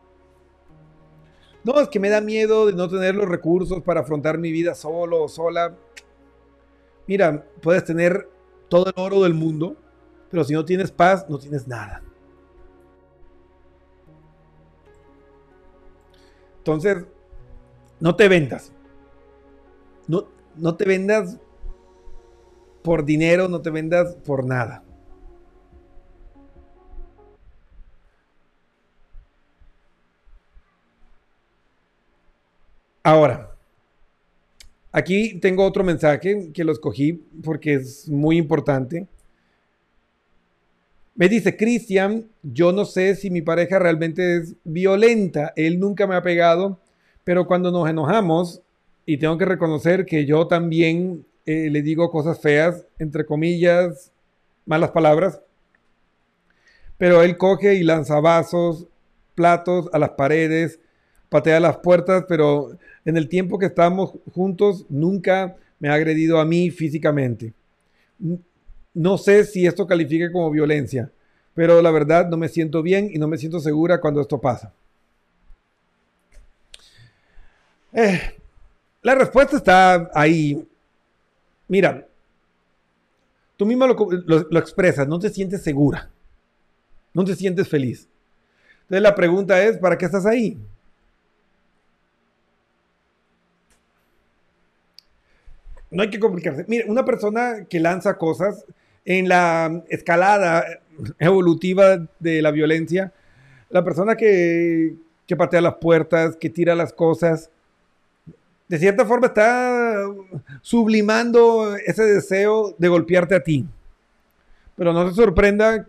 No, 1.64 1.80
es 1.80 1.88
que 1.88 1.98
me 1.98 2.08
da 2.08 2.20
miedo 2.20 2.66
de 2.66 2.74
no 2.74 2.88
tener 2.88 3.16
los 3.16 3.28
recursos 3.28 3.82
para 3.82 4.02
afrontar 4.02 4.38
mi 4.38 4.52
vida 4.52 4.76
solo 4.76 5.24
o 5.24 5.28
sola. 5.28 5.76
Mira, 7.08 7.44
puedes 7.60 7.82
tener 7.82 8.30
todo 8.68 8.92
el 8.94 8.94
oro 8.94 9.24
del 9.24 9.34
mundo, 9.34 9.76
pero 10.30 10.44
si 10.44 10.54
no 10.54 10.64
tienes 10.64 10.92
paz, 10.92 11.26
no 11.28 11.36
tienes 11.36 11.66
nada. 11.66 12.00
Entonces, 16.58 17.06
no 18.00 18.16
te 18.16 18.28
vendas. 18.28 18.72
No, 20.06 20.28
no 20.56 20.76
te 20.76 20.84
vendas 20.84 21.38
por 22.82 23.04
dinero, 23.04 23.48
no 23.48 23.62
te 23.62 23.70
vendas 23.70 24.14
por 24.16 24.44
nada. 24.44 24.84
Ahora, 33.02 33.54
aquí 34.90 35.38
tengo 35.38 35.64
otro 35.64 35.84
mensaje 35.84 36.50
que 36.54 36.64
lo 36.64 36.72
escogí 36.72 37.12
porque 37.42 37.74
es 37.74 38.08
muy 38.08 38.38
importante. 38.38 39.06
Me 41.14 41.28
dice, 41.28 41.56
Cristian, 41.56 42.26
yo 42.42 42.72
no 42.72 42.86
sé 42.86 43.14
si 43.14 43.30
mi 43.30 43.42
pareja 43.42 43.78
realmente 43.78 44.38
es 44.38 44.54
violenta. 44.64 45.52
Él 45.54 45.78
nunca 45.78 46.06
me 46.06 46.16
ha 46.16 46.22
pegado, 46.22 46.80
pero 47.24 47.46
cuando 47.46 47.70
nos 47.70 47.88
enojamos, 47.88 48.62
y 49.06 49.18
tengo 49.18 49.36
que 49.36 49.44
reconocer 49.44 50.06
que 50.06 50.24
yo 50.24 50.46
también 50.46 51.26
eh, 51.46 51.68
le 51.70 51.82
digo 51.82 52.10
cosas 52.10 52.40
feas, 52.40 52.86
entre 52.98 53.26
comillas, 53.26 54.12
malas 54.64 54.90
palabras, 54.92 55.40
pero 56.96 57.22
él 57.22 57.36
coge 57.36 57.74
y 57.74 57.82
lanza 57.82 58.20
vasos, 58.20 58.86
platos 59.34 59.90
a 59.92 59.98
las 59.98 60.10
paredes, 60.10 60.80
patea 61.28 61.60
las 61.60 61.78
puertas, 61.78 62.24
pero 62.28 62.78
en 63.04 63.16
el 63.16 63.28
tiempo 63.28 63.58
que 63.58 63.66
estamos 63.66 64.14
juntos 64.32 64.86
nunca 64.88 65.56
me 65.80 65.88
ha 65.88 65.94
agredido 65.94 66.38
a 66.38 66.44
mí 66.44 66.70
físicamente. 66.70 67.52
No 68.94 69.18
sé 69.18 69.44
si 69.44 69.66
esto 69.66 69.86
califique 69.86 70.30
como 70.30 70.50
violencia, 70.50 71.10
pero 71.52 71.82
la 71.82 71.90
verdad 71.90 72.28
no 72.28 72.36
me 72.36 72.48
siento 72.48 72.82
bien 72.82 73.10
y 73.12 73.18
no 73.18 73.28
me 73.28 73.36
siento 73.36 73.58
segura 73.60 74.00
cuando 74.00 74.20
esto 74.20 74.40
pasa. 74.40 74.72
Eh, 77.94 78.20
la 79.02 79.14
respuesta 79.14 79.56
está 79.56 80.10
ahí. 80.12 80.66
Mira, 81.68 82.06
tú 83.56 83.64
misma 83.64 83.86
lo, 83.86 83.96
lo, 84.50 84.58
expresas, 84.58 85.06
no 85.06 85.18
te 85.20 85.30
sientes 85.30 85.62
segura, 85.62 86.10
no 87.12 87.24
te 87.24 87.36
sientes 87.36 87.68
feliz. 87.68 88.08
Entonces 88.82 89.02
la 89.02 89.14
pregunta 89.14 89.62
es, 89.62 89.78
¿para 89.78 89.96
qué 89.96 90.06
estás 90.06 90.26
ahí? 90.26 90.58
No 95.90 96.02
hay 96.02 96.10
que 96.10 96.18
complicarse. 96.18 96.64
Mira, 96.66 96.86
una 96.88 97.04
persona 97.04 97.66
que 97.70 97.78
lanza 97.78 98.18
cosas 98.18 98.64
en 99.04 99.28
la 99.28 99.84
escalada 99.88 100.64
evolutiva 101.20 102.08
de 102.18 102.42
la 102.42 102.50
violencia, 102.50 103.12
la 103.70 103.84
persona 103.84 104.16
que, 104.16 104.96
que 105.26 105.36
patea 105.36 105.60
las 105.60 105.76
puertas, 105.76 106.36
que 106.36 106.50
tira 106.50 106.74
las 106.74 106.92
cosas, 106.92 107.50
de 108.68 108.78
cierta 108.78 109.04
forma 109.04 109.26
está 109.28 110.06
sublimando 110.62 111.76
ese 111.76 112.02
deseo 112.04 112.74
de 112.78 112.88
golpearte 112.88 113.34
a 113.34 113.42
ti. 113.42 113.66
Pero 114.76 114.92
no 114.92 115.06
te 115.08 115.14
sorprenda 115.14 115.86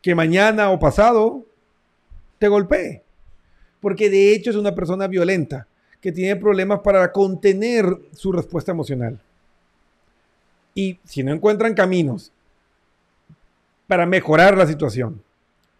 que 0.00 0.14
mañana 0.14 0.70
o 0.70 0.78
pasado 0.78 1.44
te 2.38 2.48
golpee. 2.48 3.02
Porque 3.80 4.08
de 4.08 4.32
hecho 4.32 4.50
es 4.50 4.56
una 4.56 4.74
persona 4.74 5.06
violenta 5.06 5.66
que 6.00 6.12
tiene 6.12 6.36
problemas 6.36 6.80
para 6.80 7.10
contener 7.12 7.84
su 8.12 8.32
respuesta 8.32 8.72
emocional. 8.72 9.20
Y 10.74 11.00
si 11.04 11.22
no 11.22 11.32
encuentran 11.32 11.74
caminos 11.74 12.32
para 13.86 14.06
mejorar 14.06 14.56
la 14.56 14.66
situación, 14.66 15.22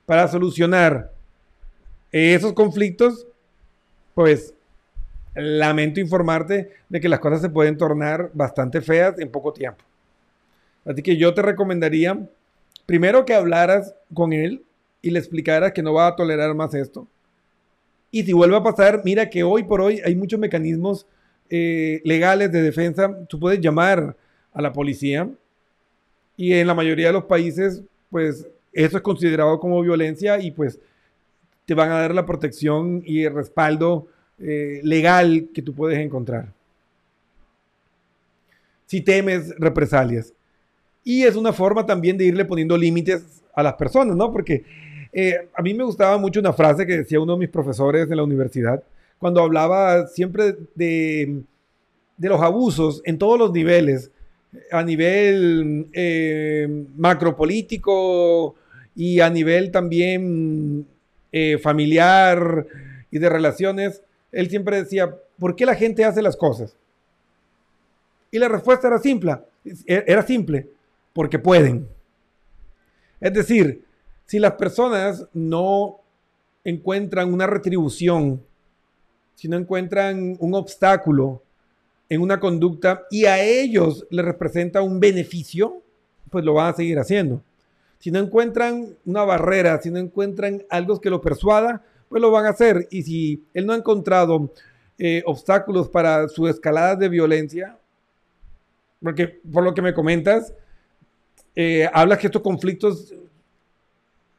para 0.07 0.27
solucionar 0.29 1.13
esos 2.11 2.53
conflictos, 2.53 3.27
pues 4.15 4.55
lamento 5.37 6.01
informarte 6.01 6.71
de 6.89 7.01
que 7.01 7.09
las 7.09 7.21
cosas 7.21 7.41
se 7.43 7.51
pueden 7.51 7.77
tornar 7.77 8.31
bastante 8.33 8.81
feas 8.81 9.19
en 9.19 9.31
poco 9.31 9.53
tiempo. 9.53 9.85
Así 10.85 11.03
que 11.03 11.17
yo 11.17 11.35
te 11.35 11.43
recomendaría, 11.43 12.29
primero 12.87 13.25
que 13.25 13.35
hablaras 13.35 13.95
con 14.15 14.33
él 14.33 14.65
y 15.03 15.11
le 15.11 15.19
explicaras 15.19 15.73
que 15.73 15.83
no 15.83 15.93
va 15.93 16.09
a 16.09 16.17
tolerar 16.17 16.55
más 16.55 16.75
esto. 16.75 17.07
Y 18.11 18.23
si 18.23 18.33
vuelve 18.33 18.57
a 18.57 18.63
pasar, 18.63 19.03
mira 19.05 19.29
que 19.29 19.43
hoy 19.43 19.65
por 19.65 19.81
hoy 19.81 20.01
hay 20.05 20.15
muchos 20.15 20.39
mecanismos 20.39 21.07
eh, 21.51 22.01
legales 22.05 22.51
de 22.53 22.63
defensa. 22.63 23.15
Tú 23.29 23.39
puedes 23.39 23.61
llamar 23.61 24.17
a 24.53 24.63
la 24.63 24.73
policía 24.73 25.29
y 26.37 26.55
en 26.55 26.67
la 26.67 26.75
mayoría 26.75 27.09
de 27.09 27.13
los 27.13 27.25
países, 27.25 27.83
pues 28.11 28.47
eso 28.73 28.97
es 28.97 29.03
considerado 29.03 29.59
como 29.59 29.83
violencia 29.83 30.39
y 30.39 30.51
pues 30.51 30.79
te 31.65 31.75
van 31.75 31.91
a 31.91 32.01
dar 32.01 32.15
la 32.15 32.27
protección 32.27 33.03
y 33.05 33.25
el 33.25 33.35
respaldo 33.35 34.07
eh, 34.39 34.81
legal 34.83 35.49
que 35.55 35.63
tú 35.63 35.75
puedes 35.75 35.99
encontrar. 35.99 36.53
Si 38.85 39.01
temes 39.01 39.55
represalias. 39.59 40.35
Y 41.03 41.23
es 41.23 41.37
una 41.37 41.55
forma 41.55 41.87
también 41.87 42.19
de 42.19 42.27
irle 42.27 42.45
poniendo 42.45 42.77
límites 42.77 43.43
a 43.55 43.63
las 43.63 43.75
personas, 43.75 44.15
¿no? 44.15 44.31
Porque 44.31 44.65
eh, 45.13 45.49
a 45.55 45.63
mí 45.63 45.73
me 45.73 45.85
gustaba 45.85 46.19
mucho 46.19 46.41
una 46.41 46.53
frase 46.53 46.87
que 46.87 46.99
decía 46.99 47.19
uno 47.19 47.33
de 47.33 47.39
mis 47.39 47.49
profesores 47.49 48.11
en 48.11 48.17
la 48.19 48.25
universidad, 48.25 48.83
cuando 49.19 49.43
hablaba 49.43 50.07
siempre 50.09 50.55
de, 50.75 51.41
los 52.19 52.41
abusos 52.43 53.01
en 53.07 53.17
todos 53.17 53.39
los 53.39 53.53
niveles, 53.53 54.11
a 54.71 54.83
nivel 54.83 55.87
eh, 55.95 56.85
macropolítico 56.97 58.55
y 58.95 59.21
a 59.21 59.31
nivel 59.31 59.71
también 59.71 60.87
familiar 61.61 62.67
y 63.11 63.19
de 63.19 63.29
relaciones, 63.29 64.03
él 64.37 64.51
siempre 64.51 64.77
decía, 64.77 65.17
¿por 65.39 65.57
qué 65.57 65.65
la 65.65 65.75
gente 65.75 66.05
hace 66.05 66.21
las 66.21 66.37
cosas? 66.37 66.77
Y 68.31 68.39
la 68.39 68.49
respuesta 68.49 68.87
era 68.87 68.99
simple, 68.99 69.39
era 69.87 70.23
simple, 70.23 70.69
porque 71.15 71.39
pueden. 71.39 71.89
Es 73.19 73.33
decir, 73.33 73.83
si 74.27 74.39
las 74.39 74.53
personas 74.53 75.27
no 75.33 76.01
encuentran 76.65 77.33
una 77.33 77.47
retribución, 77.47 78.43
si 79.37 79.49
no 79.49 79.57
encuentran 79.57 80.37
un 80.39 80.55
obstáculo 80.55 81.43
en 82.11 82.21
una 82.21 82.39
conducta 82.39 83.05
y 83.11 83.25
a 83.25 83.43
ellos 83.43 84.07
les 84.11 84.25
representa 84.25 84.83
un 84.83 85.01
beneficio, 85.01 85.81
pues 86.29 86.45
lo 86.45 86.53
van 86.53 86.75
a 86.75 86.77
seguir 86.77 86.99
haciendo. 86.99 87.41
Si 88.01 88.11
no 88.11 88.19
encuentran 88.19 88.97
una 89.07 89.25
barrera, 89.25 89.81
si 89.81 89.91
no 89.91 89.99
encuentran 89.99 90.63
algo 90.69 91.01
que 91.01 91.09
lo 91.09 91.23
persuada, 91.23 91.83
pues 92.09 92.23
lo 92.23 92.31
van 92.31 92.47
a 92.47 92.51
hacer. 92.51 92.89
Y 92.91 93.03
si 93.03 93.45
él 93.55 93.67
no 93.67 93.73
ha 93.73 93.77
encontrado 93.77 94.53
eh, 94.99 95.23
obstáculos 95.27 95.89
para 95.89 96.29
su 96.29 96.49
escalada 96.49 96.97
de 96.97 97.09
violencia, 97.09 97.79
porque 99.03 99.41
por 99.53 99.63
lo 99.63 99.75
que 99.75 99.83
me 99.83 99.95
comentas, 99.95 100.55
eh, 101.55 101.89
hablas 101.93 102.19
que 102.19 102.27
estos 102.27 102.43
conflictos 102.43 103.15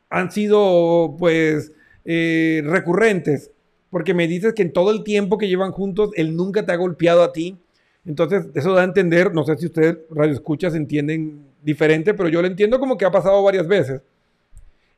han 0.09 0.31
sido 0.31 1.15
pues 1.17 1.71
eh, 2.05 2.61
recurrentes, 2.65 3.51
porque 3.89 4.13
me 4.13 4.27
dices 4.27 4.53
que 4.53 4.61
en 4.61 4.73
todo 4.73 4.91
el 4.91 5.03
tiempo 5.03 5.37
que 5.37 5.47
llevan 5.47 5.71
juntos, 5.71 6.11
él 6.15 6.35
nunca 6.35 6.65
te 6.65 6.71
ha 6.71 6.75
golpeado 6.75 7.23
a 7.23 7.33
ti. 7.33 7.57
Entonces, 8.05 8.47
eso 8.53 8.73
da 8.73 8.81
a 8.81 8.85
entender, 8.85 9.33
no 9.33 9.43
sé 9.43 9.57
si 9.57 9.65
ustedes, 9.65 9.97
radio 10.09 10.33
escuchas, 10.33 10.75
entienden 10.75 11.45
diferente, 11.61 12.13
pero 12.13 12.29
yo 12.29 12.41
lo 12.41 12.47
entiendo 12.47 12.79
como 12.79 12.97
que 12.97 13.05
ha 13.05 13.11
pasado 13.11 13.43
varias 13.43 13.67
veces. 13.67 14.01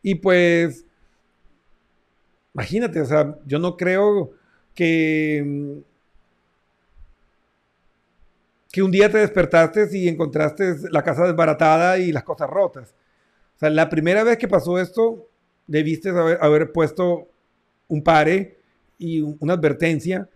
Y 0.02 0.16
pues 0.16 0.86
Imagínate, 2.60 3.00
o 3.00 3.06
sea, 3.06 3.38
yo 3.46 3.58
no 3.58 3.78
creo 3.78 4.32
que, 4.76 5.82
que 8.70 8.84
un 8.84 8.92
día 8.92 9.10
te 9.10 9.20
despertaste 9.20 9.88
y 9.98 10.10
encontraste 10.10 10.76
la 10.92 11.02
casa 11.02 11.26
desbaratada 11.26 12.00
y 12.00 12.12
las 12.12 12.26
cosas 12.26 12.50
rotas. 12.50 12.94
O 13.56 13.60
sea, 13.60 13.70
la 13.70 13.88
primera 13.88 14.26
vez 14.26 14.38
que 14.38 14.50
pasó 14.50 14.78
esto, 14.78 15.26
debiste 15.68 16.10
haber, 16.10 16.74
puesto 16.74 17.30
un 17.88 18.04
pare 18.04 18.58
y 18.98 19.22
una 19.22 19.54
advertencia. 19.54 20.28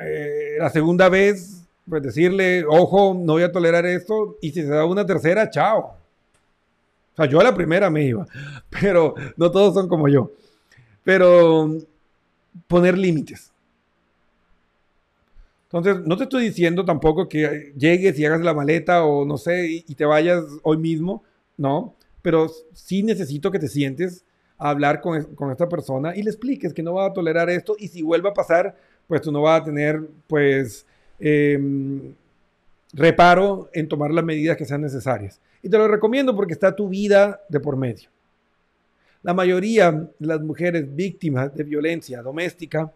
Eh, 0.00 0.56
la 0.58 0.70
segunda 0.70 1.08
vez, 1.08 1.62
pues 1.88 2.02
decirle, 2.02 2.64
ojo, 2.68 3.14
no 3.14 3.34
voy 3.34 3.44
a 3.44 3.52
tolerar 3.52 3.86
esto. 3.86 4.36
Y 4.42 4.50
si 4.50 4.62
se 4.62 4.68
da 4.68 4.84
una 4.84 5.06
tercera, 5.06 5.48
chao. 5.48 5.96
O 7.12 7.16
sea, 7.16 7.26
yo 7.26 7.38
a 7.38 7.44
la 7.44 7.54
primera 7.54 7.88
me 7.88 8.02
iba, 8.04 8.26
pero 8.68 9.14
no 9.36 9.52
todos 9.52 9.74
son 9.74 9.88
como 9.88 10.08
yo. 10.08 10.32
Pero 11.04 11.78
poner 12.66 12.98
límites. 12.98 13.52
Entonces, 15.72 16.04
no 16.06 16.18
te 16.18 16.24
estoy 16.24 16.44
diciendo 16.44 16.84
tampoco 16.84 17.28
que 17.28 17.72
llegues 17.78 18.18
y 18.18 18.26
hagas 18.26 18.42
la 18.42 18.52
maleta 18.52 19.04
o 19.04 19.24
no 19.24 19.38
sé, 19.38 19.68
y, 19.70 19.94
te 19.94 20.04
vayas 20.04 20.44
hoy 20.62 20.76
mismo, 20.76 21.24
no, 21.56 21.94
pero 22.20 22.50
sí 22.74 23.02
necesito 23.02 23.50
que 23.50 23.58
te 23.58 23.68
sientes 23.68 24.22
a 24.58 24.68
hablar 24.68 25.00
con, 25.00 25.34
con, 25.34 25.50
esta 25.50 25.70
persona 25.70 26.14
y 26.14 26.22
le 26.22 26.30
expliques 26.30 26.74
que 26.74 26.82
no 26.82 26.92
va 26.92 27.06
a 27.06 27.12
tolerar 27.14 27.48
esto 27.48 27.74
y 27.78 27.88
si 27.88 28.02
vuelve 28.02 28.28
a 28.28 28.34
pasar, 28.34 28.76
pues 29.06 29.22
tú 29.22 29.32
no 29.32 29.40
vas 29.40 29.62
a 29.62 29.64
tener, 29.64 30.02
pues, 30.26 30.84
em, 31.18 32.14
reparo 32.92 33.70
en 33.72 33.88
tomar 33.88 34.12
las 34.12 34.24
medidas 34.24 34.58
que 34.58 34.66
sean 34.66 34.82
necesarias. 34.82 35.40
Y 35.62 35.70
te 35.70 35.78
lo 35.78 35.88
recomiendo 35.88 36.36
porque 36.36 36.52
está 36.52 36.76
tu 36.76 36.88
vida 36.88 37.40
de 37.48 37.60
por 37.60 37.78
medio. 37.78 38.10
La 39.22 39.34
mayoría 39.34 39.92
de 39.92 40.26
las 40.26 40.40
mujeres 40.40 40.94
víctimas 40.94 41.54
de 41.54 41.64
violencia 41.64 42.22
doméstica 42.22 42.92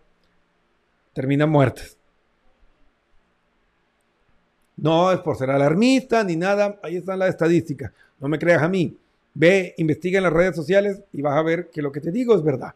terminan 1.12 1.50
muertas. 1.50 1.96
No 4.76 5.10
es 5.12 5.20
por 5.20 5.36
ser 5.36 5.50
alarmista 5.50 6.22
ni 6.24 6.36
nada, 6.36 6.78
ahí 6.82 6.96
están 6.96 7.18
las 7.18 7.30
estadísticas. 7.30 7.92
No 8.20 8.28
me 8.28 8.38
creas 8.38 8.62
a 8.62 8.68
mí. 8.68 8.96
Ve, 9.34 9.74
investiga 9.78 10.18
en 10.18 10.24
las 10.24 10.32
redes 10.32 10.56
sociales 10.56 11.02
y 11.12 11.22
vas 11.22 11.36
a 11.36 11.42
ver 11.42 11.70
que 11.70 11.82
lo 11.82 11.92
que 11.92 12.00
te 12.00 12.10
digo 12.10 12.34
es 12.34 12.42
verdad. 12.42 12.74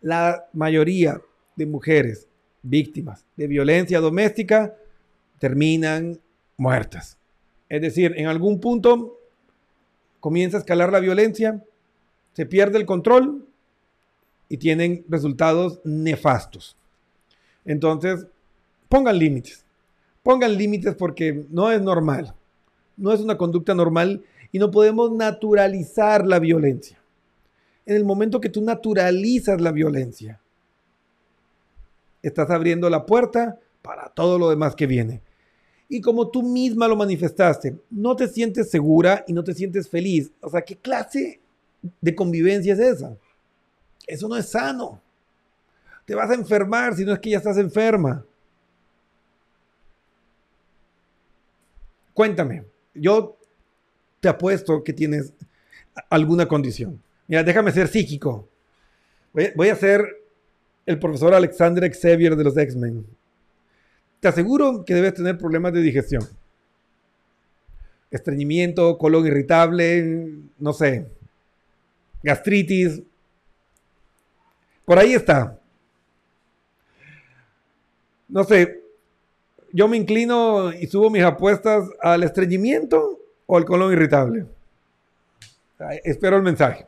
La 0.00 0.48
mayoría 0.52 1.20
de 1.54 1.66
mujeres 1.66 2.26
víctimas 2.62 3.24
de 3.36 3.46
violencia 3.46 4.00
doméstica 4.00 4.74
terminan 5.38 6.18
muertas. 6.56 7.18
Es 7.68 7.80
decir, 7.80 8.14
en 8.16 8.26
algún 8.26 8.60
punto 8.60 9.18
comienza 10.20 10.56
a 10.56 10.60
escalar 10.60 10.92
la 10.92 11.00
violencia, 11.00 11.62
se 12.32 12.46
pierde 12.46 12.78
el 12.78 12.86
control 12.86 13.46
y 14.48 14.56
tienen 14.56 15.04
resultados 15.08 15.80
nefastos. 15.84 16.76
Entonces, 17.64 18.26
pongan 18.88 19.18
límites. 19.18 19.64
Pongan 20.22 20.56
límites 20.56 20.94
porque 20.94 21.46
no 21.50 21.70
es 21.70 21.80
normal. 21.80 22.34
No 22.96 23.12
es 23.12 23.20
una 23.20 23.36
conducta 23.36 23.74
normal 23.74 24.22
y 24.50 24.58
no 24.58 24.70
podemos 24.70 25.10
naturalizar 25.10 26.26
la 26.26 26.38
violencia. 26.38 26.98
En 27.86 27.96
el 27.96 28.04
momento 28.04 28.40
que 28.40 28.48
tú 28.48 28.62
naturalizas 28.62 29.60
la 29.60 29.72
violencia, 29.72 30.40
estás 32.22 32.50
abriendo 32.50 32.88
la 32.88 33.04
puerta 33.04 33.58
para 33.82 34.08
todo 34.10 34.38
lo 34.38 34.50
demás 34.50 34.76
que 34.76 34.86
viene. 34.86 35.20
Y 35.88 36.00
como 36.00 36.28
tú 36.28 36.42
misma 36.42 36.88
lo 36.88 36.96
manifestaste, 36.96 37.76
no 37.90 38.14
te 38.16 38.28
sientes 38.28 38.70
segura 38.70 39.24
y 39.26 39.32
no 39.32 39.42
te 39.42 39.52
sientes 39.52 39.88
feliz. 39.88 40.30
O 40.40 40.48
sea, 40.48 40.62
¿qué 40.62 40.76
clase 40.76 41.41
de 42.00 42.14
convivencia 42.14 42.74
es 42.74 42.78
esa? 42.78 43.16
Eso 44.06 44.28
no 44.28 44.36
es 44.36 44.48
sano. 44.48 45.00
Te 46.04 46.14
vas 46.14 46.30
a 46.30 46.34
enfermar 46.34 46.94
si 46.94 47.04
no 47.04 47.12
es 47.12 47.18
que 47.18 47.30
ya 47.30 47.38
estás 47.38 47.58
enferma. 47.58 48.24
Cuéntame, 52.14 52.64
yo 52.94 53.38
te 54.20 54.28
apuesto 54.28 54.84
que 54.84 54.92
tienes 54.92 55.32
alguna 56.10 56.46
condición. 56.46 57.02
Mira, 57.26 57.42
déjame 57.42 57.72
ser 57.72 57.88
psíquico. 57.88 58.48
Voy, 59.32 59.70
a 59.70 59.76
ser 59.76 60.04
el 60.84 60.98
profesor 60.98 61.32
Alexander 61.32 61.90
Xavier 61.90 62.36
de 62.36 62.44
los 62.44 62.56
X-Men. 62.56 63.06
Te 64.20 64.28
aseguro 64.28 64.84
que 64.84 64.94
debes 64.94 65.14
tener 65.14 65.38
problemas 65.38 65.72
de 65.72 65.80
digestión. 65.80 66.22
Estreñimiento, 68.10 68.98
colon 68.98 69.26
irritable, 69.26 70.28
no 70.58 70.74
sé, 70.74 71.08
gastritis. 72.22 73.02
Por 74.84 74.98
ahí 74.98 75.14
está. 75.14 75.58
No 78.28 78.44
sé, 78.44 78.82
yo 79.72 79.88
me 79.88 79.96
inclino 79.96 80.72
y 80.72 80.86
subo 80.86 81.10
mis 81.10 81.22
apuestas 81.22 81.88
al 82.00 82.22
estreñimiento 82.22 83.18
o 83.46 83.56
al 83.56 83.64
colon 83.64 83.92
irritable. 83.92 84.46
Espero 86.04 86.36
el 86.36 86.42
mensaje. 86.42 86.86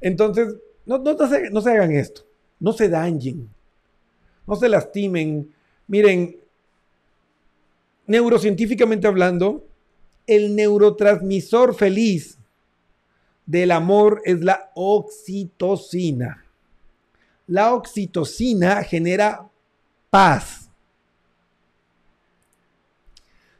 Entonces, 0.00 0.54
no, 0.86 1.02
se, 1.28 1.50
no 1.50 1.60
se 1.60 1.70
hagan 1.70 1.92
esto. 1.92 2.22
No 2.60 2.72
se 2.72 2.88
dañen. 2.88 3.48
No 4.46 4.56
se 4.56 4.68
lastimen. 4.68 5.52
Miren, 5.86 6.36
neurocientíficamente 8.06 9.06
hablando, 9.06 9.64
el 10.26 10.56
neurotransmisor 10.56 11.74
feliz 11.74 12.38
del 13.46 13.70
amor 13.70 14.22
es 14.24 14.40
la 14.40 14.70
oxitocina. 14.74 16.44
La 17.46 17.74
oxitocina 17.74 18.82
genera 18.82 19.48
paz. 20.10 20.70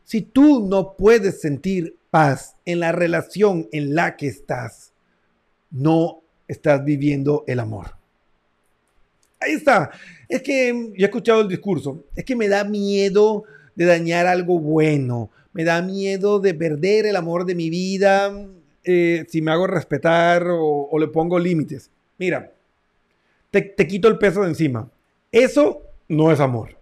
Si 0.05 0.23
tú 0.23 0.67
no 0.67 0.97
puedes 0.97 1.41
sentir 1.41 1.97
paz 2.11 2.57
en 2.65 2.81
la 2.81 2.93
relación 2.93 3.69
en 3.73 3.95
la 3.95 4.17
que 4.17 4.29
estás, 4.29 4.93
no 5.71 6.23
estás 6.47 6.85
viviendo 6.85 7.45
el 7.47 7.61
amor. 7.61 7.97
Ahí 9.41 9.53
está. 9.53 9.91
Es 10.29 10.43
que 10.43 10.69
yo 10.69 11.05
he 11.05 11.05
escuchado 11.05 11.43
el 11.43 11.49
discurso. 11.49 12.05
Es 12.15 12.25
que 12.25 12.37
me 12.37 12.49
da 12.49 12.65
miedo 12.65 13.45
de 13.75 13.85
dañar 13.85 14.27
algo 14.27 14.59
bueno. 14.59 15.31
Me 15.53 15.65
da 15.65 15.83
miedo 15.83 16.41
de 16.41 16.55
perder 16.55 17.07
el 17.07 17.17
amor 17.17 17.45
de 17.45 17.55
mi 17.55 17.69
vida 17.69 18.33
eh, 18.85 19.25
si 19.29 19.43
me 19.43 19.51
hago 19.51 19.67
respetar 19.67 20.47
o, 20.49 20.97
le 20.99 21.09
pongo 21.09 21.39
límites. 21.39 21.91
Mira, 22.19 22.53
te, 23.51 23.63
te 23.63 23.87
quito 23.87 24.09
el 24.09 24.19
peso 24.19 24.43
de 24.43 24.49
encima. 24.49 24.91
Eso 25.33 25.83
no 26.09 26.31
es 26.31 26.41
amor. 26.41 26.77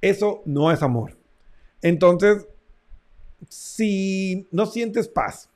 Eso 0.00 0.42
no 0.44 0.70
es 0.70 0.82
amor. 0.82 1.16
Entonces, 1.82 2.46
si 3.48 4.46
no 4.50 4.66
sientes 4.66 5.08
paz, 5.08 5.48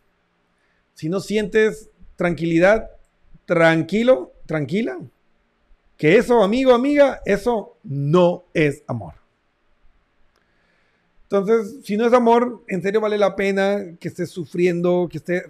si 0.94 1.08
no 1.08 1.20
sientes 1.20 1.90
tranquilidad, 2.16 2.90
tranquilo, 3.46 4.32
tranquila, 4.46 4.98
que 5.96 6.16
eso, 6.16 6.42
amigo, 6.42 6.72
amiga, 6.72 7.20
eso 7.24 7.76
no 7.82 8.44
es 8.54 8.82
amor. 8.86 9.19
Entonces, 11.30 11.84
si 11.84 11.96
no 11.96 12.08
es 12.08 12.12
amor, 12.12 12.64
en 12.66 12.82
serio 12.82 13.00
vale 13.00 13.16
la 13.16 13.36
pena 13.36 13.94
que 14.00 14.08
estés 14.08 14.30
sufriendo, 14.30 15.08
que 15.08 15.18
estés... 15.18 15.44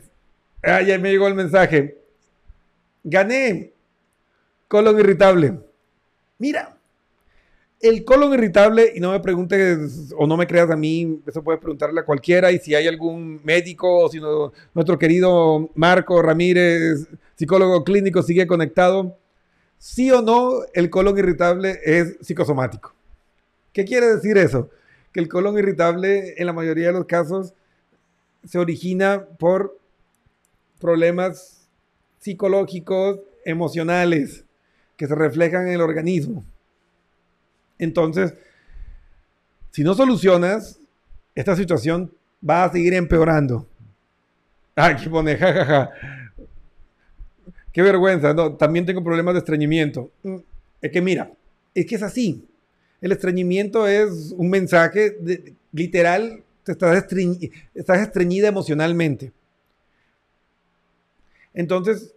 Ah, 0.62 0.82
ya 0.82 0.98
me 0.98 1.10
llegó 1.10 1.26
el 1.26 1.34
mensaje. 1.34 1.96
Gané. 3.02 3.72
Colon 4.68 4.98
irritable. 5.00 5.58
Mira, 6.36 6.76
el 7.80 8.04
colon 8.04 8.34
irritable, 8.34 8.92
y 8.94 9.00
no 9.00 9.12
me 9.12 9.20
preguntes 9.20 10.12
o 10.18 10.26
no 10.26 10.36
me 10.36 10.46
creas 10.46 10.70
a 10.70 10.76
mí, 10.76 11.22
eso 11.26 11.42
puedes 11.42 11.62
preguntarle 11.62 12.00
a 12.00 12.04
cualquiera, 12.04 12.52
y 12.52 12.58
si 12.58 12.74
hay 12.74 12.86
algún 12.86 13.40
médico 13.42 14.04
o 14.04 14.08
si 14.10 14.20
nuestro 14.74 14.98
querido 14.98 15.70
Marco 15.74 16.20
Ramírez, 16.20 17.08
psicólogo 17.36 17.84
clínico, 17.84 18.22
sigue 18.22 18.46
conectado, 18.46 19.16
sí 19.78 20.10
o 20.10 20.20
no, 20.20 20.60
el 20.74 20.90
colon 20.90 21.16
irritable 21.16 21.80
es 21.82 22.18
psicosomático. 22.20 22.92
¿Qué 23.72 23.86
quiere 23.86 24.14
decir 24.14 24.36
eso? 24.36 24.68
Que 25.12 25.20
el 25.20 25.28
colon 25.28 25.58
irritable 25.58 26.34
en 26.36 26.46
la 26.46 26.52
mayoría 26.52 26.88
de 26.88 26.92
los 26.92 27.06
casos 27.06 27.54
se 28.44 28.58
origina 28.58 29.26
por 29.38 29.78
problemas 30.78 31.68
psicológicos, 32.18 33.20
emocionales, 33.44 34.44
que 34.96 35.06
se 35.06 35.14
reflejan 35.14 35.66
en 35.66 35.74
el 35.74 35.80
organismo. 35.80 36.44
Entonces, 37.78 38.34
si 39.70 39.82
no 39.82 39.94
solucionas, 39.94 40.78
esta 41.34 41.56
situación 41.56 42.12
va 42.48 42.64
a 42.64 42.72
seguir 42.72 42.94
empeorando. 42.94 43.66
Aquí 44.76 45.08
pone, 45.08 45.36
jajaja. 45.36 45.90
Qué 47.72 47.82
vergüenza. 47.82 48.34
No, 48.34 48.54
también 48.54 48.84
tengo 48.84 49.02
problemas 49.02 49.34
de 49.34 49.38
estreñimiento. 49.38 50.10
Mm, 50.22 50.36
es 50.82 50.90
que 50.90 51.00
mira, 51.00 51.30
es 51.74 51.86
que 51.86 51.94
es 51.94 52.02
así. 52.02 52.46
El 53.00 53.12
estreñimiento 53.12 53.86
es 53.86 54.34
un 54.36 54.50
mensaje 54.50 55.16
literal, 55.72 56.42
te 56.64 56.72
estás, 56.72 57.06
estás 57.74 58.00
estreñida 58.00 58.48
emocionalmente. 58.48 59.32
Entonces, 61.54 62.14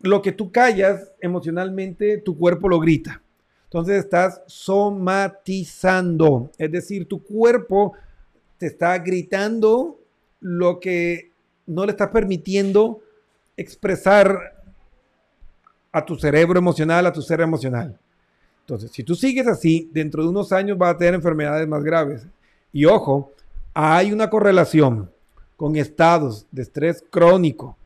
lo 0.00 0.22
que 0.22 0.32
tú 0.32 0.52
callas 0.52 1.12
emocionalmente, 1.20 2.18
tu 2.18 2.36
cuerpo 2.36 2.68
lo 2.68 2.78
grita. 2.78 3.22
Entonces 3.64 4.04
estás 4.04 4.42
somatizando, 4.46 6.52
es 6.56 6.70
decir, 6.70 7.08
tu 7.08 7.22
cuerpo 7.22 7.94
te 8.58 8.66
está 8.66 8.96
gritando 8.98 9.98
lo 10.40 10.80
que 10.80 11.32
no 11.66 11.84
le 11.84 11.90
estás 11.90 12.10
permitiendo 12.10 13.02
expresar 13.56 14.54
a 15.90 16.04
tu 16.04 16.16
cerebro 16.16 16.58
emocional, 16.58 17.06
a 17.06 17.12
tu 17.12 17.22
ser 17.22 17.40
emocional. 17.40 17.98
Entonces, 18.66 18.90
si 18.90 19.04
tú 19.04 19.14
sigues 19.14 19.46
así, 19.46 19.88
dentro 19.92 20.24
de 20.24 20.28
unos 20.28 20.50
años 20.50 20.76
vas 20.76 20.92
a 20.92 20.98
tener 20.98 21.14
enfermedades 21.14 21.68
más 21.68 21.84
graves. 21.84 22.26
Y 22.72 22.84
ojo, 22.84 23.30
hay 23.72 24.12
una 24.12 24.28
correlación 24.28 25.08
con 25.56 25.76
estados 25.76 26.46
de 26.50 26.62
estrés 26.62 27.04
crónico, 27.08 27.76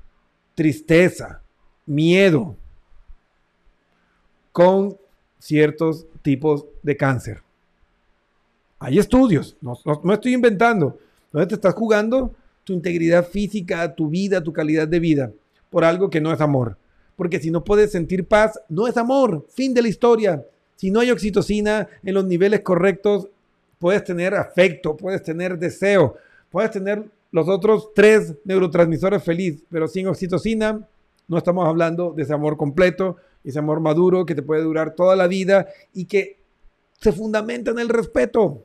tristeza, 0.54 1.42
miedo, 1.84 2.56
con 4.52 4.96
ciertos 5.38 6.06
tipos 6.22 6.64
de 6.82 6.96
cáncer. 6.96 7.42
Hay 8.78 8.98
estudios, 8.98 9.58
no, 9.60 9.78
estoy 10.14 10.32
inventando. 10.32 10.98
¿Dónde 11.30 11.46
te 11.46 11.56
estás 11.56 11.74
jugando 11.74 12.34
tu 12.64 12.72
integridad 12.72 13.28
física, 13.28 13.94
tu 13.94 14.08
vida, 14.08 14.42
tu 14.42 14.54
calidad 14.54 14.88
de 14.88 14.98
vida 14.98 15.30
por 15.68 15.84
algo 15.84 16.08
que 16.08 16.22
no 16.22 16.32
es 16.32 16.40
amor? 16.40 16.78
Porque 17.16 17.38
si 17.38 17.50
no 17.50 17.62
puedes 17.62 17.92
sentir 17.92 18.24
paz, 18.24 18.58
no 18.70 18.88
es 18.88 18.96
amor. 18.96 19.46
Fin 19.50 19.74
de 19.74 19.82
la 19.82 19.88
historia. 19.88 20.42
Si 20.80 20.90
no 20.90 21.00
hay 21.00 21.10
oxitocina 21.10 21.88
en 22.02 22.14
los 22.14 22.24
niveles 22.24 22.60
correctos, 22.60 23.28
puedes 23.78 24.02
tener 24.02 24.34
afecto, 24.34 24.96
puedes 24.96 25.22
tener 25.22 25.58
deseo, 25.58 26.16
puedes 26.48 26.70
tener 26.70 27.04
los 27.32 27.50
otros 27.50 27.90
tres 27.94 28.36
neurotransmisores 28.46 29.22
feliz, 29.22 29.62
pero 29.70 29.86
sin 29.88 30.06
oxitocina 30.06 30.88
no 31.28 31.36
estamos 31.36 31.68
hablando 31.68 32.14
de 32.14 32.22
ese 32.22 32.32
amor 32.32 32.56
completo, 32.56 33.18
ese 33.44 33.58
amor 33.58 33.80
maduro 33.80 34.24
que 34.24 34.34
te 34.34 34.40
puede 34.40 34.62
durar 34.62 34.94
toda 34.94 35.16
la 35.16 35.26
vida 35.26 35.68
y 35.92 36.06
que 36.06 36.38
se 36.98 37.12
fundamenta 37.12 37.72
en 37.72 37.78
el 37.78 37.90
respeto. 37.90 38.64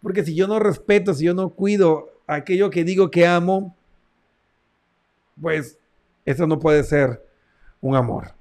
Porque 0.00 0.24
si 0.24 0.34
yo 0.34 0.48
no 0.48 0.58
respeto, 0.58 1.12
si 1.12 1.26
yo 1.26 1.34
no 1.34 1.50
cuido 1.50 2.08
aquello 2.26 2.70
que 2.70 2.84
digo 2.84 3.10
que 3.10 3.26
amo, 3.26 3.76
pues 5.38 5.76
eso 6.24 6.46
no 6.46 6.58
puede 6.58 6.84
ser 6.84 7.22
un 7.82 7.96
amor. 7.96 8.37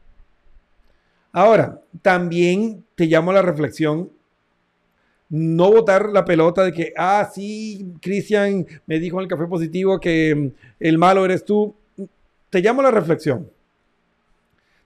Ahora, 1.38 1.84
también 2.02 2.84
te 2.96 3.06
llamo 3.06 3.30
a 3.30 3.36
la 3.36 3.44
reflexión 3.44 4.12
no 5.30 5.72
botar 5.72 6.10
la 6.10 6.26
pelota 6.26 6.64
de 6.64 6.74
que, 6.74 6.94
ah, 6.98 7.30
sí, 7.32 7.94
Cristian 8.02 8.66
me 8.88 9.00
dijo 9.00 9.18
en 9.18 9.26
el 9.26 9.30
café 9.30 9.46
positivo 9.46 10.00
que 10.00 10.34
mm, 10.34 10.48
el 10.80 10.98
malo 10.98 11.24
eres 11.24 11.46
tú. 11.46 11.76
Te 12.50 12.60
llamo 12.60 12.82
a 12.82 12.86
la 12.86 12.90
reflexión. 12.90 13.52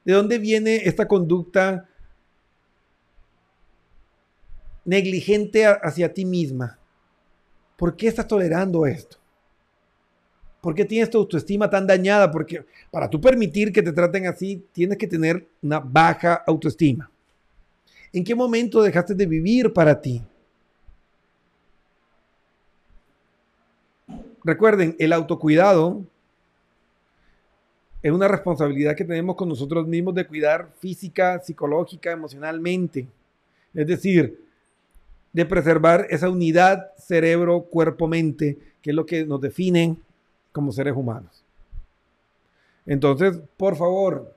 ¿De 0.03 0.11
dónde 0.11 0.39
viene 0.39 0.75
esta 0.83 1.07
conducta 1.07 1.87
negligente 4.83 5.65
hacia 5.65 6.13
ti 6.13 6.25
misma? 6.25 6.79
¿Por 7.77 7.95
qué 7.95 8.09
estás 8.09 8.27
tolerando 8.27 8.85
esto? 8.85 9.20
¿Por 10.61 10.75
qué 10.75 10.85
tienes 10.85 11.09
tu 11.09 11.17
autoestima 11.17 11.69
tan 11.69 11.87
dañada? 11.87 12.31
Porque 12.31 12.63
para 12.91 13.09
tú 13.09 13.19
permitir 13.19 13.73
que 13.73 13.81
te 13.81 13.91
traten 13.91 14.27
así, 14.27 14.63
tienes 14.71 14.97
que 14.97 15.07
tener 15.07 15.47
una 15.63 15.79
baja 15.79 16.35
autoestima. 16.45 17.09
¿En 18.13 18.23
qué 18.23 18.35
momento 18.35 18.83
dejaste 18.83 19.15
de 19.15 19.25
vivir 19.25 19.73
para 19.73 19.99
ti? 19.99 20.21
Recuerden, 24.43 24.95
el 24.99 25.13
autocuidado 25.13 26.03
es 28.03 28.11
una 28.11 28.27
responsabilidad 28.27 28.95
que 28.95 29.05
tenemos 29.05 29.35
con 29.35 29.49
nosotros 29.49 29.87
mismos 29.87 30.13
de 30.13 30.27
cuidar 30.27 30.69
física, 30.79 31.39
psicológica, 31.39 32.11
emocionalmente. 32.11 33.07
Es 33.73 33.87
decir, 33.87 34.43
de 35.33 35.45
preservar 35.45 36.07
esa 36.09 36.29
unidad 36.29 36.91
cerebro, 36.97 37.61
cuerpo, 37.63 38.07
mente, 38.07 38.57
que 38.81 38.89
es 38.89 38.95
lo 38.95 39.05
que 39.05 39.25
nos 39.25 39.39
define 39.41 39.95
como 40.51 40.71
seres 40.71 40.95
humanos. 40.95 41.43
Entonces, 42.85 43.39
por 43.57 43.75
favor, 43.75 44.35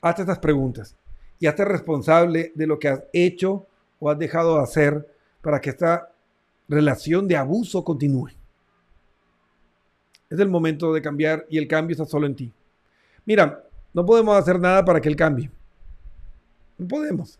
hazte 0.00 0.22
estas 0.22 0.38
preguntas 0.38 0.96
y 1.38 1.46
hazte 1.46 1.64
responsable 1.64 2.52
de 2.54 2.66
lo 2.66 2.78
que 2.78 2.88
has 2.88 3.02
hecho 3.12 3.66
o 3.98 4.10
has 4.10 4.18
dejado 4.18 4.56
de 4.56 4.62
hacer 4.62 5.14
para 5.42 5.60
que 5.60 5.70
esta 5.70 6.10
relación 6.68 7.28
de 7.28 7.36
abuso 7.36 7.84
continúe. 7.84 8.28
Es 10.28 10.38
el 10.38 10.48
momento 10.48 10.92
de 10.92 11.02
cambiar 11.02 11.44
y 11.48 11.58
el 11.58 11.66
cambio 11.66 11.94
está 11.94 12.04
solo 12.04 12.26
en 12.26 12.36
ti. 12.36 12.52
Mira, 13.24 13.64
no 13.92 14.06
podemos 14.06 14.36
hacer 14.36 14.60
nada 14.60 14.84
para 14.84 15.00
que 15.00 15.08
él 15.08 15.16
cambie. 15.16 15.50
No 16.78 16.86
podemos. 16.86 17.38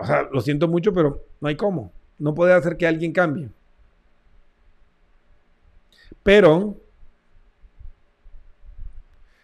O 0.00 0.06
sea, 0.06 0.22
lo 0.30 0.40
siento 0.40 0.68
mucho, 0.68 0.92
pero 0.92 1.24
no 1.40 1.48
hay 1.48 1.56
cómo. 1.56 1.90
No 2.18 2.34
puede 2.34 2.52
hacer 2.52 2.76
que 2.76 2.86
alguien 2.86 3.12
cambie. 3.12 3.48
Pero 6.30 6.76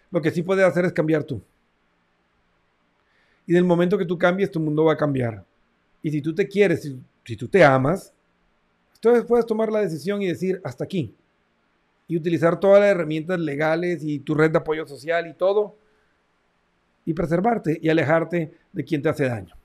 lo 0.09 0.23
que 0.23 0.31
sí 0.31 0.41
puede 0.41 0.63
hacer 0.63 0.85
es 0.85 0.93
cambiar 0.93 1.25
tú. 1.25 1.43
Y 3.45 3.55
en 3.55 3.57
el 3.57 3.65
momento 3.65 3.99
que 3.99 4.05
tú 4.05 4.17
cambies, 4.17 4.53
tu 4.53 4.61
mundo 4.61 4.85
va 4.85 4.93
a 4.93 4.97
cambiar. 4.97 5.45
Y 6.01 6.13
si 6.13 6.23
tú 6.23 6.33
te 6.33 6.47
quieres, 6.47 6.83
si, 6.83 6.97
si 7.25 7.37
tú 7.37 7.49
te 7.49 7.65
amas, 7.65 8.13
entonces 8.95 9.25
puedes 9.25 9.45
tomar 9.47 9.73
la 9.73 9.81
decisión 9.81 10.23
y 10.23 10.29
decir 10.29 10.61
hasta 10.63 10.85
aquí. 10.85 11.13
Y 12.07 12.17
utilizar 12.17 12.61
todas 12.61 12.79
las 12.79 12.91
herramientas 12.91 13.41
legales 13.41 14.05
y 14.05 14.21
tu 14.21 14.37
red 14.37 14.53
de 14.53 14.59
apoyo 14.59 14.87
social 14.87 15.27
y 15.27 15.35
todo. 15.35 15.75
Y 17.05 17.15
preservarte 17.15 17.81
y 17.83 17.89
alejarte 17.89 18.55
de 18.73 18.85
quien 18.85 19.03
te 19.03 19.09
hace 19.09 19.25
daño. 19.25 19.57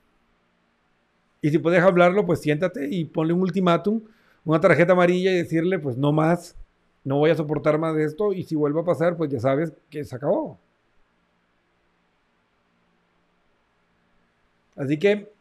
Y 1.40 1.50
si 1.50 1.58
puedes 1.58 1.84
hablarlo, 1.84 2.26
pues 2.26 2.40
siéntate 2.40 2.88
y 2.90 3.04
ponle 3.04 3.32
un 3.32 3.42
ultimátum, 3.42 4.02
una 4.44 4.58
tarjeta 4.58 4.94
amarilla 4.94 5.30
y 5.30 5.36
decirle, 5.36 5.78
pues 5.78 5.96
no 5.96 6.10
más, 6.10 6.56
no 7.04 7.18
voy 7.18 7.30
a 7.30 7.34
soportar 7.34 7.78
más 7.78 7.94
de 7.96 8.04
esto. 8.04 8.32
Y 8.32 8.44
si 8.44 8.54
vuelve 8.54 8.80
a 8.80 8.84
pasar, 8.84 9.16
pues 9.16 9.30
ya 9.30 9.40
sabes 9.40 9.72
que 9.90 10.04
se 10.04 10.16
acabó. 10.16 10.58
Así 14.76 14.98
que 14.98 15.32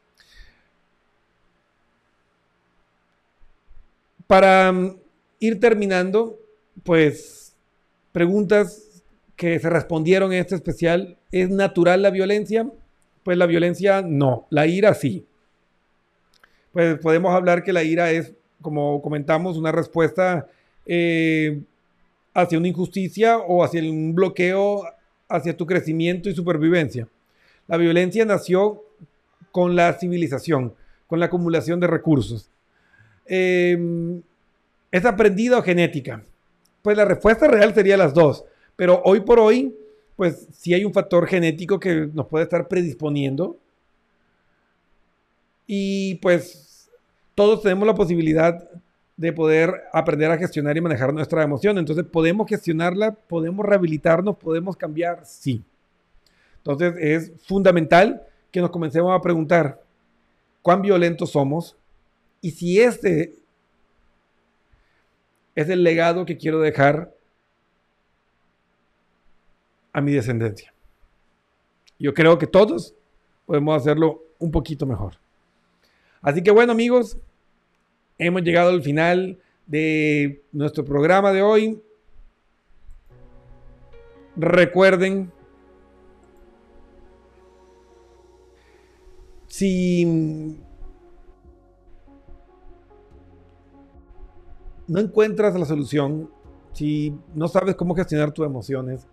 Para 4.32 4.72
mm, 4.72 4.95
ir 5.41 5.59
terminando, 5.59 6.39
pues 6.84 7.53
preguntas 8.14 9.03
que 9.36 9.59
se 9.59 9.70
respondieron 9.70 10.32
en 10.32 10.39
este 10.39 10.55
especial. 10.55 11.18
¿Es 11.34 11.49
natural 11.49 12.01
la 12.01 12.12
violencia? 12.12 12.66
Pues 13.24 13.38
la 13.38 13.45
violencia 13.45 14.01
no, 14.01 14.47
la 14.49 14.68
ira 14.68 14.93
sí. 14.93 15.26
Pues 16.72 16.97
podemos 16.99 17.36
hablar 17.36 17.62
que 17.62 17.74
la 17.74 17.84
ira 17.84 18.12
es, 18.12 18.32
como 18.62 19.01
comentamos, 19.01 19.57
una 19.57 19.74
respuesta 19.74 20.47
eh, 20.86 21.62
hacia 22.34 22.58
una 22.58 22.68
injusticia 22.68 23.38
o 23.38 23.64
hacia 23.64 23.82
un 23.82 24.16
bloqueo 24.16 24.84
hacia 25.32 25.56
tu 25.56 25.66
crecimiento 25.66 26.30
y 26.30 26.36
supervivencia. 26.36 27.08
La 27.68 27.78
violencia 27.78 28.26
nació 28.26 28.84
con 29.52 29.76
la 29.76 29.94
civilización, 29.94 30.74
con 31.08 31.20
la 31.20 31.28
acumulación 31.28 31.80
de 31.80 31.88
recursos. 31.88 32.50
Em, 33.26 34.22
¿Es 34.92 35.06
aprendida 35.06 35.58
o 35.58 35.64
genética? 35.64 36.24
Pues 36.82 36.98
la 36.98 37.06
respuesta 37.06 37.48
real 37.48 37.74
sería 37.74 37.96
las 37.96 38.14
dos. 38.14 38.44
Pero 38.76 39.02
hoy 39.06 39.22
por 39.22 39.40
hoy, 39.40 39.74
pues 40.16 40.48
sí 40.52 40.74
hay 40.74 40.84
un 40.84 40.94
factor 40.94 41.28
genético 41.28 41.80
que 41.80 42.10
nos 42.14 42.28
puede 42.28 42.44
estar 42.44 42.68
predisponiendo. 42.68 43.58
Y 45.66 46.16
pues 46.16 46.90
todos 47.36 47.62
tenemos 47.62 47.88
la 47.88 47.96
posibilidad 47.96 48.70
de 49.18 49.34
poder 49.34 49.84
aprender 49.93 50.32
a 50.32 50.38
gestionar 50.38 50.76
y 50.78 50.82
manejar 50.82 51.14
nuestra 51.14 51.43
emoción. 51.43 51.78
Entonces, 51.78 52.05
¿podemos 52.05 52.47
gestionarla? 52.47 53.12
¿Podemos 53.12 53.66
rehabilitarnos? 53.66 54.38
¿Podemos 54.38 54.76
cambiar? 54.76 55.26
Sí. 55.26 55.64
Entonces, 56.57 56.95
es 56.97 57.32
fundamental 57.45 58.24
que 58.51 58.62
nos 58.62 58.72
comencemos 58.72 59.12
a 59.18 59.22
preguntar 59.22 59.82
cuán 60.62 60.82
violentos 60.82 61.32
somos 61.32 61.76
y 62.41 62.51
si 62.51 62.80
este 62.80 63.34
es 65.55 65.70
el 65.70 65.84
legado 65.84 66.26
que 66.26 66.38
quiero 66.38 66.59
dejar 66.59 67.14
a 69.93 70.01
mi 70.01 70.14
descendencia. 70.14 70.74
Yo 71.99 72.14
creo 72.14 72.38
que 72.38 72.47
todos 72.47 72.95
podemos 73.45 73.80
hacerlo 73.80 74.24
un 74.39 74.51
poquito 74.51 74.86
mejor. 74.86 75.16
Así 76.22 76.41
que 76.41 76.51
bueno 76.51 76.72
amigos, 76.72 77.18
hemos 78.22 78.44
llegado 78.44 78.70
al 78.70 78.84
final 78.84 79.40
de 79.66 80.44
nuestro 80.52 80.86
programa 80.86 81.32
de 81.32 81.42
hoy. 81.42 81.82
Recuerden, 84.36 85.32
si 89.48 90.06
no 94.88 95.00
encuentras 95.00 95.60
la 95.60 95.66
solución, 95.66 96.30
si 96.74 97.18
no 97.34 97.48
sabes 97.48 97.76
cómo 97.76 97.96
gestionar 97.96 98.32
tus 98.32 98.46
emociones, 98.46 99.08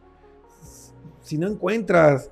si 1.22 1.38
no 1.38 1.48
encuentras 1.48 2.30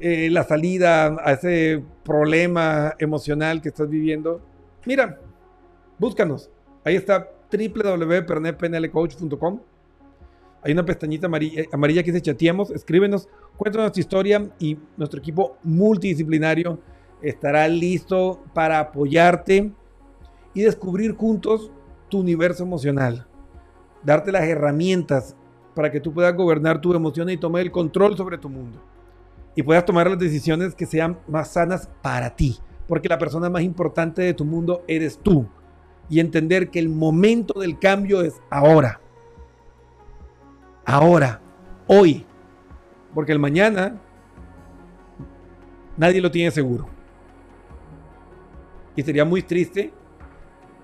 eh, 0.00 0.30
la 0.30 0.44
salida 0.44 1.16
a 1.24 1.32
ese 1.32 1.82
problema 2.04 2.94
emocional 3.00 3.60
que 3.60 3.70
estás 3.70 3.88
viviendo, 3.88 4.40
mira, 4.86 5.20
búscanos. 5.98 6.50
Ahí 6.84 6.96
está 6.96 7.30
www.pernetpnlcoach.com. 7.50 9.60
Hay 10.62 10.72
una 10.72 10.84
pestañita 10.84 11.26
amarilla, 11.26 11.64
amarilla 11.72 12.02
que 12.02 12.10
dice 12.10 12.22
chateemos, 12.22 12.70
escríbenos, 12.70 13.28
cuéntanos 13.56 13.92
tu 13.92 14.00
historia 14.00 14.50
y 14.58 14.78
nuestro 14.96 15.20
equipo 15.20 15.58
multidisciplinario 15.62 16.80
estará 17.20 17.68
listo 17.68 18.42
para 18.54 18.80
apoyarte 18.80 19.70
y 20.54 20.62
descubrir 20.62 21.14
juntos 21.14 21.70
universo 22.18 22.62
emocional, 22.62 23.26
darte 24.02 24.32
las 24.32 24.44
herramientas 24.44 25.36
para 25.74 25.90
que 25.90 26.00
tú 26.00 26.12
puedas 26.12 26.34
gobernar 26.34 26.80
tus 26.80 26.94
emociones 26.94 27.34
y 27.34 27.38
tomar 27.38 27.62
el 27.62 27.70
control 27.70 28.16
sobre 28.16 28.38
tu 28.38 28.48
mundo. 28.48 28.80
y 29.56 29.62
puedas 29.62 29.84
tomar 29.84 30.10
las 30.10 30.18
decisiones 30.18 30.74
que 30.74 30.84
sean 30.84 31.16
más 31.28 31.52
sanas 31.52 31.88
para 32.02 32.34
ti. 32.34 32.58
Porque 32.88 33.08
la 33.08 33.20
persona 33.20 33.48
más 33.48 33.62
importante 33.62 34.20
de 34.20 34.34
tu 34.34 34.44
mundo 34.44 34.82
eres 34.88 35.16
tú. 35.16 35.46
Y 36.08 36.20
entender 36.20 36.70
que 36.70 36.78
el 36.78 36.88
momento 36.88 37.60
del 37.60 37.78
cambio 37.78 38.22
es 38.22 38.40
ahora. 38.50 39.00
Ahora, 40.84 41.40
hoy. 41.86 42.26
Porque 43.14 43.32
el 43.32 43.38
mañana 43.38 44.00
nadie 45.96 46.20
lo 46.20 46.30
tiene 46.30 46.50
seguro. 46.50 46.86
Y 48.96 49.02
sería 49.02 49.24
muy 49.24 49.42
triste 49.42 49.92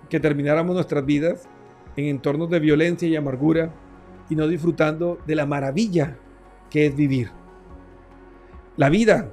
que 0.08 0.20
termináramos 0.20 0.74
nuestras 0.74 1.04
vidas 1.04 1.48
en 1.96 2.06
entornos 2.06 2.50
de 2.50 2.60
violencia 2.60 3.08
y 3.08 3.16
amargura 3.16 3.72
y 4.28 4.36
no 4.36 4.46
disfrutando 4.48 5.18
de 5.26 5.34
la 5.34 5.46
maravilla 5.46 6.16
que 6.70 6.86
es 6.86 6.96
vivir. 6.96 7.30
La 8.76 8.88
vida 8.88 9.30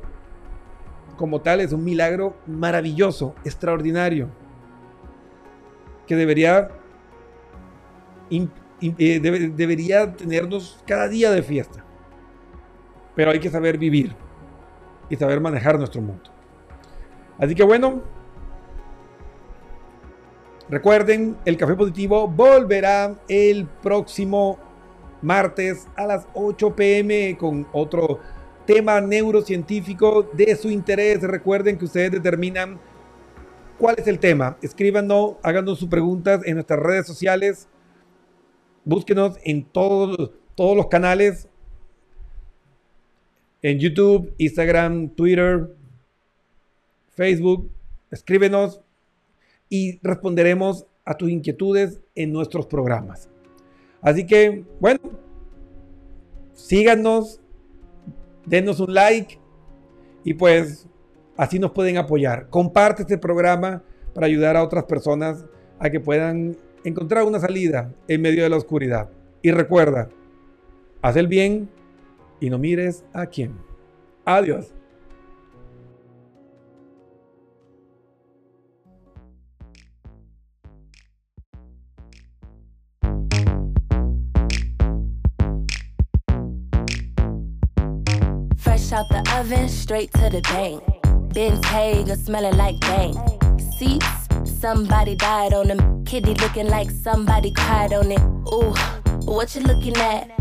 como 1.18 1.42
tal 1.42 1.62
es 1.62 1.74
un 1.74 1.84
milagro 1.84 2.38
maravilloso, 2.46 3.36
extraordinario, 3.44 4.30
que 6.08 6.16
debería, 6.16 6.70
eh, 8.32 9.20
debería 9.56 10.14
tenernos 10.16 10.82
cada 10.88 11.08
día 11.08 11.32
de 11.32 11.44
fiesta. 11.44 11.84
Pero 13.16 13.32
hay 13.32 13.40
que 13.40 13.50
saber 13.50 13.78
vivir 13.78 14.16
y 15.10 15.16
saber 15.16 15.42
manejar 15.42 15.78
nuestro 15.78 16.02
mundo. 16.02 16.32
Así 17.38 17.54
que 17.54 17.64
bueno, 17.64 18.02
recuerden, 20.70 21.38
el 21.46 21.58
Café 21.58 21.76
Positivo 21.76 22.28
volverá 22.28 23.16
el 23.28 23.66
próximo 23.66 24.58
martes 25.22 25.88
a 25.96 26.06
las 26.06 26.28
8 26.34 26.76
pm 26.76 27.38
con 27.38 27.68
otro 27.74 28.20
tema 28.66 29.02
neurocientífico 29.02 30.24
de 30.34 30.56
su 30.56 30.70
interés. 30.70 31.22
Recuerden 31.22 31.78
que 31.78 31.86
ustedes 31.86 32.12
determinan 32.12 32.80
cuál 33.78 33.96
es 33.98 34.08
el 34.08 34.20
tema. 34.20 34.58
Escríbanos, 34.62 35.36
háganos 35.44 35.80
sus 35.80 35.90
preguntas 35.90 36.42
en 36.46 36.56
nuestras 36.56 36.80
redes 36.80 37.06
sociales. 37.06 37.68
Búsquenos 38.84 39.38
en 39.44 39.66
todos, 39.66 40.32
todos 40.56 40.76
los 40.76 40.88
canales. 40.88 41.48
En 43.62 43.80
YouTube, 43.80 44.34
Instagram, 44.38 45.10
Twitter, 45.10 45.76
Facebook. 47.10 47.70
Escríbenos 48.12 48.82
y 49.70 50.00
responderemos 50.02 50.86
a 51.04 51.16
tus 51.16 51.30
inquietudes 51.30 52.02
en 52.16 52.32
nuestros 52.32 52.66
programas. 52.66 53.30
Así 54.02 54.26
que, 54.26 54.64
bueno, 54.80 55.00
síganos, 56.54 57.42
denos 58.46 58.80
un 58.80 58.94
like 58.94 59.40
y 60.24 60.34
pues 60.34 60.88
así 61.38 61.60
nos 61.60 61.72
pueden 61.72 61.98
apoyar. 61.98 62.50
Comparte 62.50 63.04
este 63.04 63.18
programa 63.18 63.84
para 64.14 64.28
ayudar 64.28 64.58
a 64.58 64.64
otras 64.64 64.84
personas 64.86 65.46
a 65.80 65.90
que 65.90 66.00
puedan 66.00 66.58
encontrar 66.84 67.24
una 67.24 67.40
salida 67.40 67.94
en 68.08 68.22
medio 68.22 68.44
de 68.44 68.50
la 68.50 68.58
oscuridad. 68.58 69.10
Y 69.42 69.52
recuerda, 69.52 70.10
haz 71.02 71.16
el 71.16 71.28
bien 71.28 71.70
y 72.40 72.50
no 72.50 72.58
mires 72.58 73.06
a 73.14 73.28
quién. 73.28 73.56
Adiós. 74.26 74.74
out 88.98 89.10
the 89.10 89.32
oven, 89.38 89.70
straight 89.70 90.12
to 90.14 90.30
the 90.30 90.42
bank. 90.42 90.97
Ben's 91.38 91.64
Hager 91.68 92.16
smelling 92.16 92.58
like 92.58 92.80
bank. 92.80 93.16
Seats, 93.78 94.08
somebody 94.60 95.14
died 95.14 95.54
on 95.54 95.68
them. 95.68 96.04
Kitty 96.04 96.34
looking 96.34 96.68
like 96.68 96.90
somebody 96.90 97.52
cried 97.52 97.94
on 97.94 98.12
it. 98.12 98.20
Ooh, 98.52 98.74
what 99.24 99.54
you 99.54 99.62
looking 99.62 99.96
at? 99.98 100.32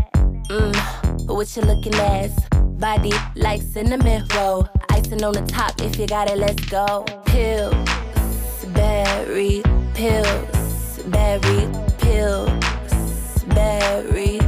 Mmm, 0.49 1.27
what 1.27 1.55
you 1.55 1.61
looking 1.61 1.93
at? 1.93 2.31
Body 2.79 3.13
like 3.35 3.61
cinnamon 3.61 4.25
roll. 4.33 4.67
Icing 4.89 5.23
on 5.23 5.33
the 5.33 5.45
top, 5.45 5.79
if 5.81 5.99
you 5.99 6.07
got 6.07 6.31
it, 6.31 6.39
let's 6.39 6.65
go. 6.65 7.05
Pills, 7.27 7.75
berry, 8.73 9.61
pills, 9.93 10.97
berry, 11.09 11.69
pills, 11.99 13.43
berry. 13.49 14.46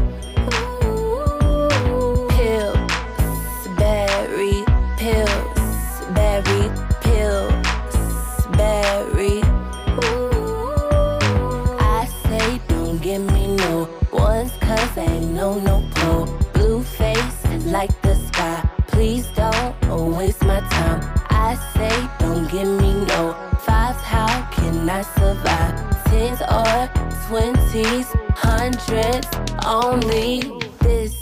Only. 29.65 30.41
This 30.79 31.15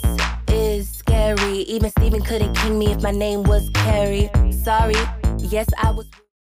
is 0.49 0.89
scary. 0.89 1.59
Even 1.63 1.89
Steven 1.91 2.21
couldn't 2.21 2.53
king 2.55 2.79
me 2.79 2.91
if 2.91 3.01
my 3.01 3.11
name 3.11 3.43
was 3.43 3.69
Carrie. 3.73 4.29
Sorry, 4.51 4.95
yes, 5.37 5.67
I 5.77 5.91
was. 5.91 6.07